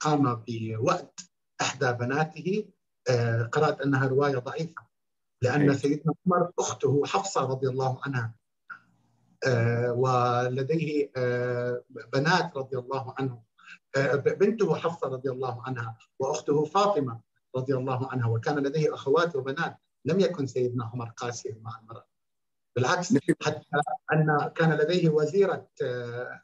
قام 0.00 0.44
بوأد 0.48 1.10
إحدى 1.60 1.92
بناته 1.92 2.68
قرأت 3.52 3.80
أنها 3.80 4.06
رواية 4.06 4.38
ضعيفة 4.38 4.82
لأن 5.42 5.74
سيدنا 5.74 6.14
عمر 6.26 6.50
أخته 6.58 7.02
حفصة 7.06 7.40
رضي 7.40 7.68
الله 7.68 8.00
عنها 8.04 8.34
ولديه 9.90 11.12
بنات 12.12 12.56
رضي 12.56 12.78
الله 12.78 13.14
عنه 13.18 13.42
بنته 14.16 14.74
حفصة 14.74 15.08
رضي 15.08 15.30
الله 15.30 15.62
عنها 15.66 15.98
وأخته 16.18 16.64
فاطمة 16.64 17.20
رضي 17.56 17.74
الله 17.74 18.12
عنها 18.12 18.28
وكان 18.28 18.58
لديه 18.58 18.94
أخوات 18.94 19.36
وبنات. 19.36 19.76
لم 20.04 20.20
يكن 20.20 20.46
سيدنا 20.46 20.84
عمر 20.84 21.08
قاسيا 21.16 21.58
مع 21.62 21.78
المرأة. 21.80 22.06
بالعكس 22.76 23.14
حتى 23.42 23.64
أن 24.12 24.50
كان 24.54 24.72
لديه 24.72 25.08
وزيرة 25.08 25.68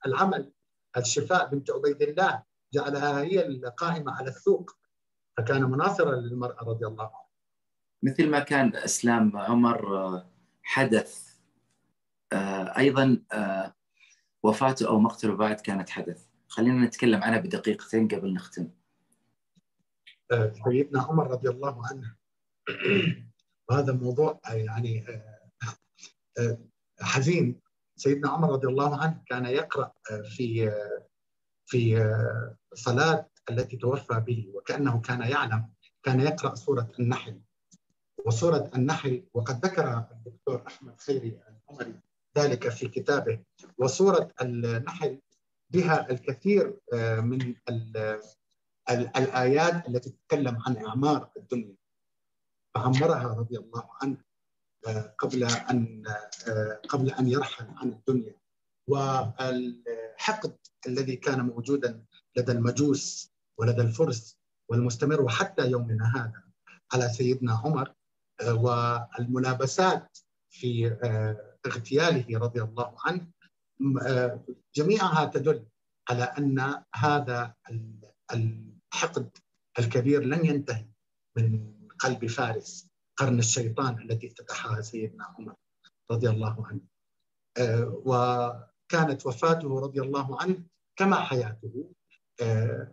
العمل 0.07 0.53
الشفاء 0.97 1.49
بنت 1.49 1.71
عبيد 1.71 2.03
الله 2.03 2.43
جعلها 2.73 3.21
هي 3.21 3.47
القائمة 3.47 4.13
على 4.13 4.29
السوق. 4.29 4.77
فكان 5.41 5.63
مناصرا 5.63 6.17
للمرأة 6.17 6.65
رضي 6.65 6.87
الله 6.87 7.05
عنها. 7.05 7.29
مثل 8.03 8.31
ما 8.31 8.41
كان 8.41 8.77
أسلام 8.77 9.37
عمر 9.37 10.23
حدث 10.63 11.37
أيضا 12.79 13.23
وفاته 14.43 14.89
أو 14.89 15.01
مقتله 15.01 15.35
بعد 15.35 15.61
كانت 15.61 15.91
حدث. 15.91 16.27
خلينا 16.49 16.87
نتكلم 16.87 17.23
عنها 17.23 17.39
بدقيقتين 17.39 18.09
قبل 18.09 18.35
نختم. 18.35 18.71
سيدنا 20.65 21.03
عمر 21.03 21.31
رضي 21.31 21.49
الله 21.49 21.87
عنه. 21.87 22.17
وهذا 23.69 23.93
الموضوع 23.93 24.41
يعني 24.47 25.07
حزين. 27.01 27.61
سيدنا 27.97 28.31
عمر 28.31 28.53
رضي 28.53 28.67
الله 28.67 29.03
عنه 29.03 29.23
كان 29.27 29.47
يقرأ 29.47 29.93
في 30.25 30.73
في 31.67 32.15
صلاة 32.75 33.30
التي 33.51 33.77
توفى 33.77 34.21
به 34.27 34.51
وكأنه 34.55 35.01
كان 35.01 35.21
يعلم 35.21 35.69
كان 36.03 36.21
يقرأ 36.21 36.55
سورة 36.55 36.93
النحل. 36.99 37.41
وسورة 38.27 38.71
النحل 38.75 39.25
وقد 39.35 39.65
ذكر 39.67 39.99
الدكتور 40.11 40.67
أحمد 40.67 41.01
خيري 41.01 41.41
العمري 41.49 42.01
ذلك 42.39 42.69
في 42.69 42.89
كتابه 42.89 43.41
وسورة 43.79 44.29
النحل 44.43 45.21
بها 45.71 46.11
الكثير 46.11 46.79
من 47.21 47.55
الآيات 48.91 49.89
التي 49.89 50.11
تتكلم 50.11 50.59
عن 50.67 50.77
إعمار 50.77 51.31
الدنيا. 51.37 51.77
فعمرها 52.75 53.27
رضي 53.39 53.57
الله 53.59 53.89
عنه 54.03 54.17
آه، 54.87 55.15
قبل 55.19 55.45
أن 55.45 56.03
آه، 56.49 56.81
قبل 56.89 57.11
أن 57.11 57.29
يرحل 57.29 57.67
عن 57.77 57.89
الدنيا. 57.89 58.35
والحقد 58.87 60.57
الذي 60.87 61.17
كان 61.17 61.41
موجودا 61.41 62.05
لدى 62.37 62.53
المجوس 62.53 63.30
ولدى 63.61 63.83
الفرس 63.83 64.39
والمستمر 64.71 65.21
وحتى 65.23 65.71
يومنا 65.71 66.13
هذا 66.17 66.43
على 66.93 67.09
سيدنا 67.09 67.53
عمر 67.53 67.95
آه، 68.41 68.55
والملابسات 68.55 70.19
في 70.51 70.99
اغتياله 71.67 72.39
رضي 72.39 72.63
الله 72.63 72.95
عنه 73.05 73.27
جميعها 74.75 75.25
تدل 75.25 75.67
على 76.11 76.23
أن 76.25 76.85
هذا 76.95 77.55
الحقد 78.33 79.31
الكبير 79.79 80.25
لن 80.25 80.47
ينتهي 80.47 80.87
من 81.37 81.73
قلب 81.99 82.27
فارس 82.27 82.91
قرن 83.17 83.39
الشيطان 83.39 84.03
التي 84.03 84.27
افتتحها 84.27 84.81
سيدنا 84.81 85.25
عمر 85.25 85.55
رضي 86.11 86.29
الله 86.29 86.67
عنه. 86.67 86.81
آه، 87.59 88.03
وكانت 88.05 89.27
وفاته 89.27 89.81
رضي 89.81 90.01
الله 90.01 90.43
عنه 90.43 90.65
كما 90.97 91.17
حياته 91.17 91.93
آه، 92.43 92.93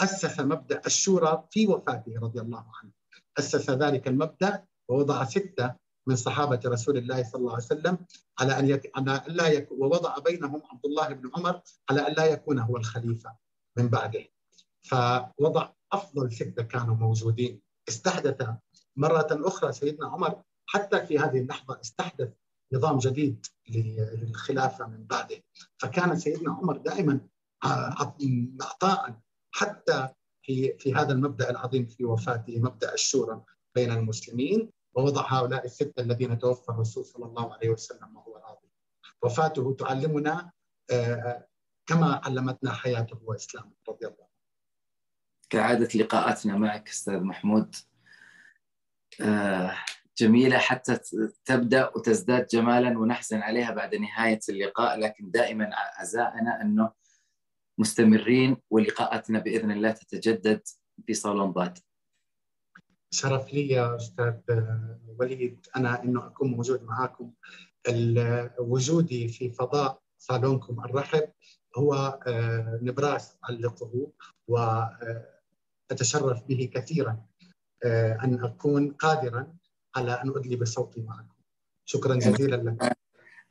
أسس 0.00 0.40
مبدأ 0.40 0.82
الشورى 0.86 1.48
في 1.50 1.66
وفاته 1.66 2.14
رضي 2.22 2.40
الله 2.40 2.64
عنه. 2.82 2.90
أسس 3.38 3.70
ذلك 3.70 4.08
المبدأ 4.08 4.64
ووضع 4.88 5.24
ستة 5.24 5.74
من 6.06 6.16
صحابة 6.16 6.60
رسول 6.66 6.96
الله 6.96 7.22
صلى 7.22 7.40
الله 7.40 7.52
عليه 7.52 7.64
وسلم 7.64 7.98
على 8.40 8.58
أن 8.58 8.68
يك... 8.68 8.92
على 8.96 9.22
لا 9.26 9.48
يك... 9.48 9.72
ووضع 9.72 10.18
بينهم 10.18 10.62
عبد 10.70 10.86
الله 10.86 11.08
بن 11.08 11.30
عمر 11.36 11.60
على 11.90 12.08
أن 12.08 12.14
لا 12.14 12.24
يكون 12.24 12.58
هو 12.58 12.76
الخليفة 12.76 13.36
من 13.76 13.88
بعده. 13.88 14.24
فوضع 14.82 15.70
أفضل 15.92 16.32
ستة 16.32 16.62
كانوا 16.62 16.94
موجودين. 16.96 17.60
استحدث 17.88 18.48
مرة 18.96 19.28
أخرى 19.32 19.72
سيدنا 19.72 20.06
عمر 20.06 20.42
حتى 20.66 21.06
في 21.06 21.18
هذه 21.18 21.38
اللحظة 21.38 21.80
استحدث 21.80 22.32
نظام 22.72 22.98
جديد 22.98 23.46
للخلافة 23.68 24.86
من 24.86 25.04
بعده. 25.04 25.36
فكان 25.78 26.16
سيدنا 26.16 26.52
عمر 26.52 26.76
دائما 26.76 27.20
عطاء 27.64 29.20
حتى 29.50 30.08
في 30.42 30.78
في 30.78 30.94
هذا 30.94 31.12
المبدأ 31.12 31.50
العظيم 31.50 31.86
في 31.86 32.04
وفاته 32.04 32.58
مبدأ 32.58 32.94
الشورى 32.94 33.42
بين 33.74 33.92
المسلمين 33.92 34.70
ووضع 34.94 35.26
هؤلاء 35.28 35.64
الستة 35.64 36.00
الذين 36.02 36.38
توفى 36.38 36.68
الرسول 36.68 37.04
صلى 37.04 37.26
الله 37.26 37.54
عليه 37.54 37.70
وسلم 37.70 38.16
وهو 38.16 38.36
راضي. 38.36 38.68
وفاته 39.22 39.76
تعلمنا 39.78 40.52
آه، 40.90 41.46
كما 41.86 42.20
علمتنا 42.24 42.72
حياته 42.72 43.20
وإسلامه. 43.22 43.72
رضي 43.88 44.06
الله 44.06 44.28
كعادة 45.50 45.88
لقاءاتنا 46.00 46.56
معك 46.56 46.88
أستاذ 46.88 47.20
محمود. 47.20 47.76
آه، 49.20 49.74
جميلة 50.18 50.58
حتى 50.58 50.98
تبدأ 51.44 51.90
وتزداد 51.96 52.46
جمالا 52.46 52.98
ونحزن 52.98 53.38
عليها 53.38 53.70
بعد 53.70 53.94
نهاية 53.94 54.40
اللقاء 54.48 54.98
لكن 54.98 55.30
دائما 55.30 55.70
عزائنا 55.74 56.62
أنه 56.62 56.92
مستمرين 57.78 58.56
ولقاءاتنا 58.70 59.38
بإذن 59.38 59.70
الله 59.70 59.92
تتجدد 59.92 60.62
في 61.06 61.14
صالون 61.14 61.50
ضاد. 61.50 61.78
شرف 63.10 63.52
لي 63.54 63.68
يا 63.68 63.96
أستاذ 63.96 64.34
وليد. 65.18 65.66
أنا 65.76 66.02
إنه 66.02 66.26
أكون 66.26 66.50
موجود 66.50 66.82
معاكم. 66.82 67.30
وجودي 68.58 69.28
في 69.28 69.50
فضاء 69.50 70.00
صالونكم 70.18 70.84
الرحب 70.84 71.28
هو 71.76 72.20
آه، 72.26 72.78
نبراس 72.82 73.36
علقه 73.44 74.12
وأتشرف 74.48 76.42
به 76.48 76.70
كثيرا 76.74 77.22
آه، 77.84 78.18
أن 78.24 78.44
أكون 78.44 78.92
قادرا 78.92 79.54
على 79.96 80.12
أن 80.12 80.28
ادلي 80.36 80.56
بصوتي 80.56 81.00
معكم. 81.00 81.34
شكرا 81.84 82.14
جزيلا 82.14 82.56
لك. 82.56 82.96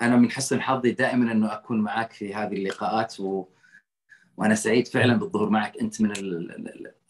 أنا 0.02 0.16
من 0.16 0.32
حسن 0.32 0.62
حظي 0.62 0.92
دائما 0.92 1.32
انه 1.32 1.54
أكون 1.54 1.82
معك 1.82 2.12
في 2.12 2.34
هذه 2.34 2.54
اللقاءات 2.54 3.20
و... 3.20 3.46
وأنا 4.38 4.56
سعيد 4.56 4.88
فعلا 4.88 5.14
بالظهور 5.20 5.50
معك. 5.50 5.78
أنت 5.78 6.02
من 6.02 6.14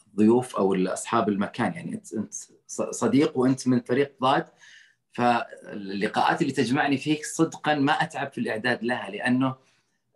الضيوف 0.07 0.55
أو 0.55 0.75
اصحاب 0.75 1.29
المكان. 1.29 1.73
يعني 1.73 1.93
انت 1.93 2.33
صديق 2.91 3.37
وأنت 3.37 3.67
من 3.67 3.81
فريق 3.81 4.15
ضاد. 4.21 4.45
فاللقاءات 5.11 6.41
اللي 6.41 6.53
تجمعني 6.53 6.97
فيك 6.97 7.25
صدقا 7.25 7.75
ما 7.75 7.91
أتعب 7.91 8.31
في 8.31 8.37
الإعداد 8.37 8.83
لها 8.83 9.09
لأنه 9.09 9.55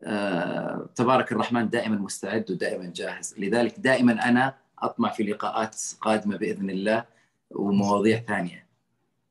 آه 0.03 0.89
تبارك 0.95 1.31
الرحمن 1.31 1.69
دائما 1.69 1.95
مستعد 1.95 2.51
ودائما 2.51 2.91
جاهز. 2.95 3.35
لذلك 3.37 3.79
دائما 3.79 4.29
أنا 4.29 4.55
أطمع 4.79 5.09
في 5.09 5.23
لقاءات 5.23 5.75
قادمة 6.01 6.37
بإذن 6.37 6.69
الله 6.69 7.05
ومواضيع 7.51 8.19
ثانية. 8.19 8.67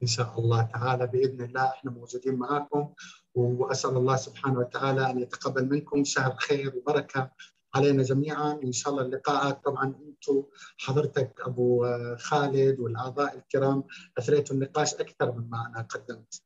إن 0.03 0.07
شاء 0.07 0.41
الله 0.41 0.63
تعالى 0.63 1.07
بإذن 1.07 1.45
الله 1.45 1.69
إحنا 1.69 1.91
موجودين 1.91 2.35
معاكم 2.35 2.89
وأسأل 3.35 3.97
الله 3.97 4.17
سبحانه 4.17 4.59
وتعالى 4.59 5.11
أن 5.11 5.19
يتقبل 5.21 5.69
منكم 5.69 6.05
شهر 6.05 6.37
خير 6.37 6.77
وبركة 6.77 7.31
علينا 7.75 8.03
جميعا 8.03 8.53
وإن 8.53 8.73
شاء 8.73 8.93
الله 8.93 9.03
اللقاءات. 9.03 9.65
طبعا 9.65 9.85
أنتم 9.85 10.45
حضرتك 10.79 11.41
أبو 11.41 11.87
خالد 12.17 12.81
والأعضاء 12.81 13.37
الكرام 13.37 13.85
أثريتوا 14.19 14.57
النقاش 14.57 14.95
أكثر 14.95 15.33
مما 15.33 15.67
أنا 15.67 15.83
قدمت. 15.83 16.43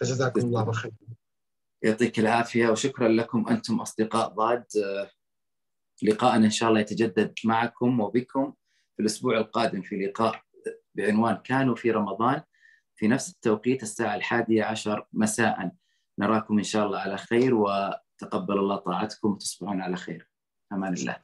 فجزاكم 0.00 0.40
الله 0.40 0.72
خير 0.72 0.92
يعطيك 1.82 2.18
العافية 2.18 2.68
وشكرا 2.68 3.08
لكم 3.08 3.48
أنتم 3.48 3.80
أصدقاء 3.80 4.28
ضاد. 4.28 4.64
لقاءنا 6.02 6.44
إن 6.44 6.50
شاء 6.50 6.68
الله 6.68 6.80
يتجدد 6.80 7.34
معكم 7.44 8.00
وبكم 8.00 8.54
في 8.96 9.02
الأسبوع 9.02 9.38
القادم 9.38 9.82
في 9.82 9.96
لقاء 9.96 10.42
بعنوان 10.94 11.36
كانوا 11.36 11.74
في 11.74 11.90
رمضان 11.90 12.42
في 12.96 13.08
نفس 13.08 13.30
التوقيت 13.30 13.82
الساعة 13.82 14.14
الحادية 14.16 14.64
عشر 14.64 15.06
مساء. 15.12 15.72
نراكم 16.18 16.58
إن 16.58 16.64
شاء 16.64 16.86
الله 16.86 16.98
على 16.98 17.16
خير 17.16 17.54
وتقبل 17.54 18.58
الله 18.58 18.76
طاعتكم 18.76 19.30
وتصبحون 19.30 19.80
على 19.80 19.96
خير. 19.96 20.28
أمان 20.72 20.92
الله. 20.92 21.16